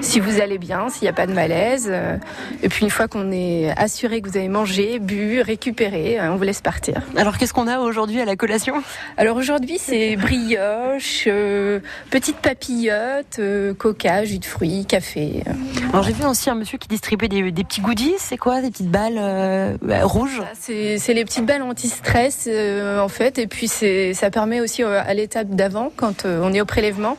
si 0.00 0.18
vous 0.20 0.40
allez 0.40 0.58
bien, 0.58 0.88
s'il 0.88 1.02
n'y 1.02 1.08
a 1.08 1.12
pas 1.12 1.26
de 1.26 1.32
malaise. 1.34 1.92
et 2.62 2.68
puis 2.68 2.84
une 2.84 2.90
fois 2.94 3.08
qu'on 3.08 3.32
est 3.32 3.72
assuré 3.76 4.20
que 4.20 4.28
vous 4.28 4.36
avez 4.36 4.48
mangé, 4.48 5.00
bu, 5.00 5.40
récupéré, 5.40 6.20
euh, 6.20 6.32
on 6.32 6.36
vous 6.36 6.44
laisse 6.44 6.60
partir. 6.60 7.02
Alors 7.16 7.36
qu'est-ce 7.38 7.52
qu'on 7.52 7.66
a 7.66 7.80
aujourd'hui 7.80 8.20
à 8.20 8.24
la 8.24 8.36
collation? 8.36 8.76
Alors 9.16 9.36
aujourd'hui, 9.36 9.78
c'est 9.80 10.14
brioche, 10.14 11.24
euh, 11.26 11.80
petites 12.10 12.36
papillotes, 12.36 13.40
euh, 13.40 13.74
coca, 13.74 14.24
jus 14.24 14.38
de 14.38 14.44
fruits, 14.44 14.86
café. 14.86 15.42
Alors 15.92 16.04
j'ai 16.04 16.12
vu 16.12 16.24
aussi 16.24 16.48
un 16.50 16.54
monsieur 16.54 16.78
qui 16.78 16.86
distribuait 16.86 17.28
des, 17.28 17.50
des 17.50 17.64
petits 17.64 17.80
goodies, 17.80 18.14
c'est 18.18 18.36
quoi 18.36 18.60
Des 18.60 18.70
petites 18.70 18.90
balles 18.90 19.18
euh, 19.18 19.76
bah, 19.82 20.04
rouges? 20.04 20.40
C'est 20.60 21.14
les 21.14 21.24
petites 21.24 21.46
balles 21.46 21.62
anti-stress 21.62 22.48
en 22.48 23.08
fait, 23.08 23.38
et 23.38 23.48
puis 23.48 23.66
ça 23.68 24.30
permet 24.30 24.60
aussi 24.60 24.84
à 24.84 25.12
l'étape 25.14 25.48
d'avant, 25.48 25.90
quand 25.96 26.26
on 26.26 26.52
est 26.52 26.60
au 26.60 26.64
prélèvement, 26.64 27.16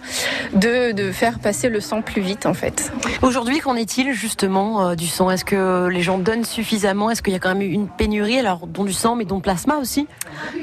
de, 0.53 0.93
de 0.93 1.11
faire 1.11 1.39
passer 1.39 1.67
le 1.67 1.81
sang 1.81 2.01
plus 2.01 2.21
vite 2.21 2.45
en 2.45 2.53
fait. 2.53 2.91
Aujourd'hui, 3.21 3.59
qu'en 3.59 3.75
est-il 3.75 4.13
justement 4.13 4.95
du 4.95 5.07
sang? 5.07 5.29
Est-ce 5.29 5.43
que 5.43 5.64
les 5.89 6.01
gens 6.01 6.17
donnent 6.17 6.45
suffisamment? 6.45 7.09
Est-ce 7.09 7.21
qu'il 7.21 7.33
y 7.33 7.35
a 7.35 7.39
quand 7.39 7.49
même 7.49 7.61
eu 7.61 7.71
une 7.71 7.87
pénurie 7.87 8.39
Alors 8.39 8.67
dont 8.67 8.83
du 8.83 8.93
sang, 8.93 9.15
mais 9.15 9.25
dont 9.25 9.39
plasma 9.39 9.77
aussi? 9.77 10.07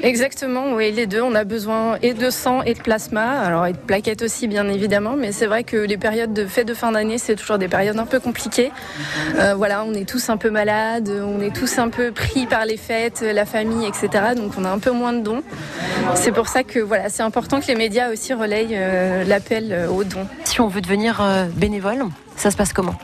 Exactement, 0.01 0.73
oui, 0.73 0.91
les 0.91 1.07
deux. 1.07 1.21
On 1.21 1.35
a 1.35 1.43
besoin 1.43 1.97
et 2.01 2.13
de 2.13 2.29
sang 2.29 2.61
et 2.63 2.73
de 2.73 2.79
plasma, 2.79 3.39
alors 3.41 3.65
et 3.65 3.73
de 3.73 3.77
plaquettes 3.77 4.21
aussi 4.21 4.47
bien 4.47 4.67
évidemment, 4.67 5.15
mais 5.17 5.31
c'est 5.31 5.47
vrai 5.47 5.63
que 5.63 5.77
les 5.77 5.97
périodes 5.97 6.33
de 6.33 6.45
fête 6.45 6.67
de 6.67 6.73
fin 6.73 6.91
d'année, 6.91 7.17
c'est 7.17 7.35
toujours 7.35 7.57
des 7.57 7.67
périodes 7.67 7.97
un 7.97 8.05
peu 8.05 8.19
compliquées. 8.19 8.71
Euh, 9.39 9.55
voilà, 9.55 9.83
on 9.83 9.93
est 9.93 10.07
tous 10.07 10.29
un 10.29 10.37
peu 10.37 10.49
malades, 10.49 11.09
on 11.09 11.41
est 11.41 11.55
tous 11.55 11.77
un 11.77 11.89
peu 11.89 12.11
pris 12.11 12.45
par 12.45 12.65
les 12.65 12.77
fêtes, 12.77 13.21
la 13.21 13.45
famille, 13.45 13.85
etc. 13.87 14.33
Donc 14.35 14.53
on 14.57 14.65
a 14.65 14.69
un 14.69 14.79
peu 14.79 14.91
moins 14.91 15.13
de 15.13 15.21
dons. 15.21 15.43
C'est 16.15 16.31
pour 16.31 16.47
ça 16.47 16.63
que 16.63 16.79
voilà, 16.79 17.09
c'est 17.09 17.23
important 17.23 17.59
que 17.59 17.67
les 17.67 17.75
médias 17.75 18.11
aussi 18.11 18.33
relayent 18.33 18.73
euh, 18.73 19.23
l'appel 19.23 19.71
euh, 19.71 19.87
aux 19.87 20.03
dons. 20.03 20.27
Si 20.43 20.61
on 20.61 20.67
veut 20.67 20.81
devenir 20.81 21.21
euh, 21.21 21.45
bénévole, 21.55 22.03
ça 22.35 22.51
se 22.51 22.57
passe 22.57 22.73
comment? 22.73 22.95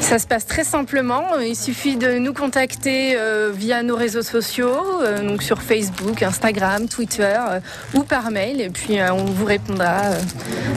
Ça 0.00 0.18
se 0.18 0.26
passe 0.26 0.46
très 0.46 0.64
simplement. 0.64 1.38
Il 1.38 1.56
suffit 1.56 1.96
de 1.96 2.18
nous 2.18 2.34
contacter 2.34 3.16
euh, 3.16 3.50
via 3.54 3.82
nos 3.82 3.96
réseaux 3.96 4.22
sociaux, 4.22 5.00
euh, 5.00 5.26
donc 5.26 5.42
sur 5.42 5.62
Facebook, 5.62 6.22
Instagram, 6.22 6.88
Twitter 6.88 7.36
euh, 7.38 7.60
ou 7.94 8.02
par 8.02 8.30
mail. 8.30 8.60
Et 8.60 8.70
puis 8.70 8.98
euh, 8.98 9.12
on 9.12 9.24
vous 9.24 9.44
répondra 9.44 10.02
euh, 10.04 10.20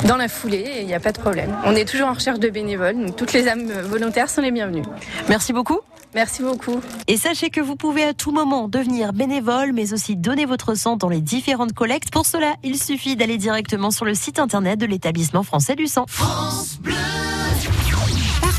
dans 0.08 0.18
la 0.18 0.28
foulée. 0.28 0.78
Il 0.80 0.86
n'y 0.88 0.94
a 0.94 1.00
pas 1.00 1.12
de 1.12 1.20
problème. 1.20 1.56
On 1.66 1.76
est 1.76 1.88
toujours 1.88 2.08
en 2.08 2.14
recherche 2.14 2.40
de 2.40 2.50
bénévoles. 2.50 2.98
Donc 2.98 3.16
toutes 3.16 3.34
les 3.34 3.48
âmes 3.48 3.68
volontaires 3.84 4.30
sont 4.30 4.42
les 4.42 4.52
bienvenues. 4.52 4.84
Merci 5.28 5.54
beaucoup. 5.54 5.80
Merci 6.14 6.44
beaucoup. 6.44 6.80
Et 7.08 7.18
sachez 7.18 7.50
que 7.50 7.60
vous 7.60 7.76
pouvez 7.76 8.06
à 8.06 8.14
tout 8.14 8.32
moment 8.32 8.70
devenir 8.70 9.12
bénévole, 9.12 9.74
mais 9.74 9.92
aussi 9.92 10.16
donner 10.16 10.46
votre 10.46 10.74
sang 10.74 10.96
dans 10.96 11.10
les 11.10 11.20
différentes 11.20 11.74
collectes. 11.74 12.10
Pour 12.10 12.26
cela, 12.26 12.54
il 12.64 12.82
suffit 12.82 13.18
d'aller 13.18 13.38
directement 13.38 13.92
sur 13.92 14.06
le 14.06 14.14
site 14.14 14.40
internet 14.40 14.80
de 14.80 14.86
l'établissement 14.86 15.44
français 15.44 15.76
du 15.76 15.88
sang. 15.88 16.06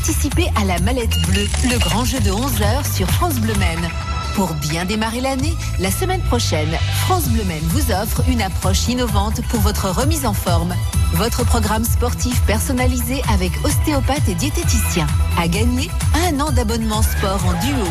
Participez 0.07 0.47
à 0.55 0.63
la 0.63 0.79
mallette 0.79 1.21
bleue, 1.27 1.49
le 1.69 1.77
grand 1.79 2.05
jeu 2.05 2.17
de 2.21 2.31
11h 2.31 2.95
sur 2.95 3.09
France 3.11 3.41
Bleu 3.41 3.53
Maine. 3.55 4.06
Pour 4.37 4.53
bien 4.53 4.85
démarrer 4.85 5.19
l'année, 5.19 5.55
la 5.79 5.89
semaine 5.89 6.21
prochaine, 6.21 6.77
France 7.07 7.27
Bleu 7.27 7.43
Maine 7.45 7.63
vous 7.69 7.91
offre 7.91 8.21
une 8.29 8.43
approche 8.43 8.87
innovante 8.87 9.41
pour 9.49 9.59
votre 9.61 9.89
remise 9.89 10.27
en 10.27 10.33
forme. 10.33 10.75
Votre 11.13 11.43
programme 11.43 11.83
sportif 11.83 12.39
personnalisé 12.43 13.23
avec 13.33 13.51
ostéopathe 13.65 14.29
et 14.29 14.35
diététicien. 14.35 15.07
À 15.39 15.47
gagner 15.47 15.89
un 16.13 16.39
an 16.39 16.51
d'abonnement 16.51 17.01
sport 17.01 17.43
en 17.47 17.53
duo. 17.65 17.83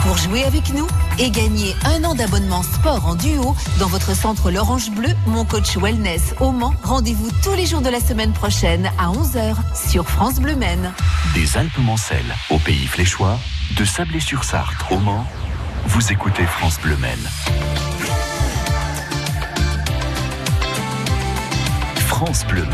Pour 0.00 0.16
jouer 0.18 0.42
avec 0.42 0.74
nous 0.74 0.88
et 1.20 1.30
gagner 1.30 1.76
un 1.84 2.02
an 2.02 2.16
d'abonnement 2.16 2.64
sport 2.64 3.06
en 3.06 3.14
duo 3.14 3.54
dans 3.78 3.86
votre 3.86 4.16
centre 4.16 4.50
L'Orange 4.50 4.90
Bleu, 4.90 5.10
mon 5.28 5.44
coach 5.44 5.76
wellness 5.76 6.34
au 6.40 6.50
Mans. 6.50 6.74
Rendez-vous 6.82 7.30
tous 7.44 7.54
les 7.54 7.66
jours 7.66 7.80
de 7.80 7.90
la 7.90 8.00
semaine 8.00 8.32
prochaine 8.32 8.90
à 8.98 9.12
11h 9.12 9.54
sur 9.88 10.08
France 10.08 10.40
Bleu 10.40 10.56
Maine. 10.56 10.92
Des 11.34 11.56
Alpes-Mancelles 11.56 12.34
au 12.50 12.58
pays 12.58 12.88
fléchois, 12.88 13.38
de 13.76 13.84
Sablé-sur-Sarthe 13.84 14.84
au 14.90 14.98
Mans, 14.98 15.24
vous 15.84 16.12
écoutez 16.12 16.44
France 16.44 16.78
Bleu. 16.80 16.96
France 22.06 22.44
Bleu. 22.46 22.64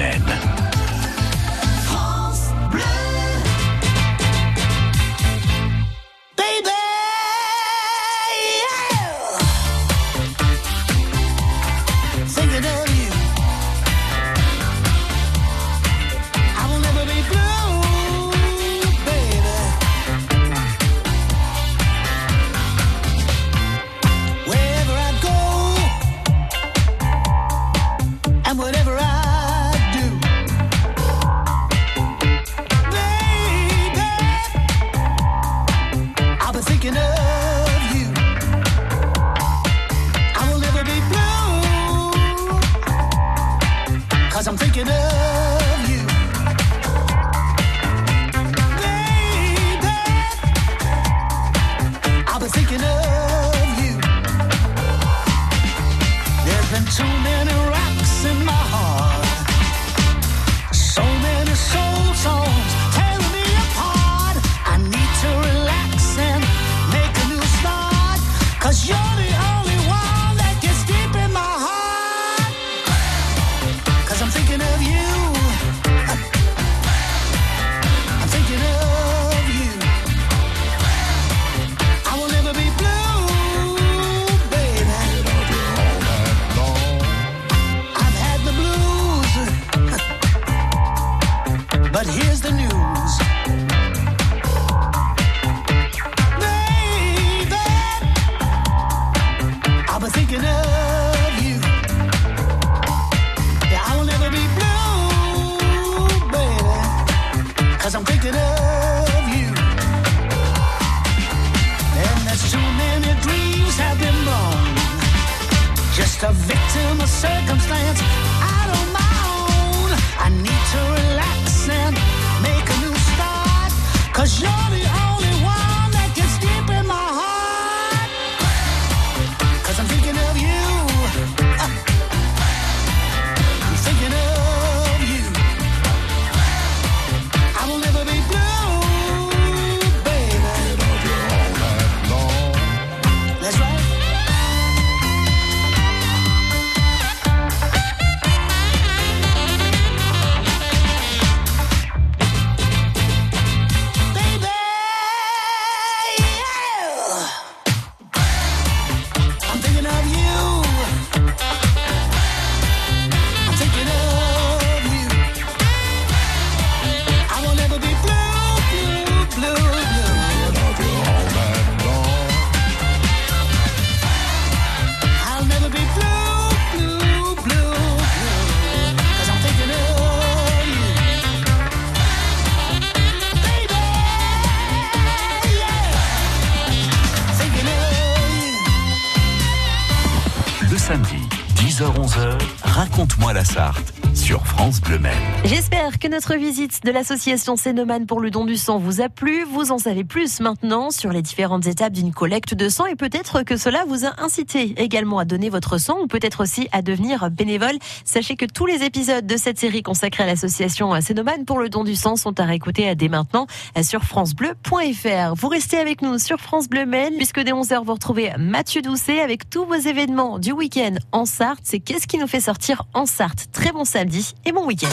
J'espère 196.01 196.11
que 196.11 196.15
notre 196.15 196.37
visite 196.37 196.85
de 196.85 196.93
l'association 196.93 197.57
Cénomane 197.57 198.07
pour 198.07 198.21
le 198.21 198.31
don 198.31 198.45
du 198.45 198.57
sang 198.57 198.79
vous 198.79 199.01
a 199.01 199.09
plu. 199.09 199.43
Vous 199.43 199.73
en 199.73 199.79
savez 199.79 200.05
plus 200.05 200.39
maintenant 200.39 200.93
sur 200.93 201.11
les 201.11 201.23
différentes 201.23 201.67
étapes 201.67 201.93
d'une 201.93 202.13
collecte 202.13 202.55
de 202.55 202.69
sang 202.69 202.87
et 202.87 202.95
peut-être 202.95 203.43
que 203.43 203.57
cela 203.57 203.85
vous 203.85 204.05
a 204.05 204.13
incité 204.23 204.75
également 204.77 205.19
à 205.19 205.25
donner 205.25 205.51
votre 205.51 205.77
sang 205.79 205.99
ou 206.01 206.07
peut-être 206.07 206.45
aussi 206.45 206.69
à 206.71 206.83
devenir 206.83 207.29
bénévole. 207.33 207.77
Sachez 208.05 208.37
que 208.37 208.45
tous 208.45 208.67
les 208.67 208.85
épisodes 208.85 209.27
de 209.27 209.37
cette 209.37 209.59
série 209.59 209.83
consacrée 209.83 210.23
à 210.23 210.27
l'association 210.27 211.01
Cénomane 211.01 211.45
pour 211.45 211.59
le 211.59 211.69
don 211.69 211.83
du 211.83 211.97
sang 211.97 212.15
sont 212.15 212.39
à 212.39 212.45
réécouter 212.45 212.95
dès 212.95 213.09
maintenant 213.09 213.49
sur 213.83 214.05
francebleu.fr. 214.05 215.35
Vous 215.35 215.49
restez 215.49 215.79
avec 215.79 216.03
nous 216.03 216.19
sur 216.19 216.39
France 216.39 216.69
Bleu 216.69 216.87
Maine 216.87 217.15
puisque 217.17 217.41
dès 217.41 217.53
11h 217.53 217.85
vous 217.85 217.95
retrouvez 217.95 218.31
Mathieu 218.39 218.83
Doucet 218.83 219.21
avec 219.21 219.51
tous 219.51 219.65
vos 219.65 219.75
événements 219.75 220.39
du 220.39 220.53
week-end 220.53 220.95
en 221.11 221.25
Sarthe. 221.25 221.63
C'est 221.65 221.81
qu'est-ce 221.81 222.07
qui 222.07 222.19
nous 222.19 222.29
fait 222.29 222.41
sortir 222.41 222.85
en 222.95 223.05
Sarthe? 223.05 223.51
Très 223.51 223.73
bon 223.73 223.85
samedi 223.85 224.35
et 224.45 224.53
bon 224.53 224.65
week-end. 224.65 224.87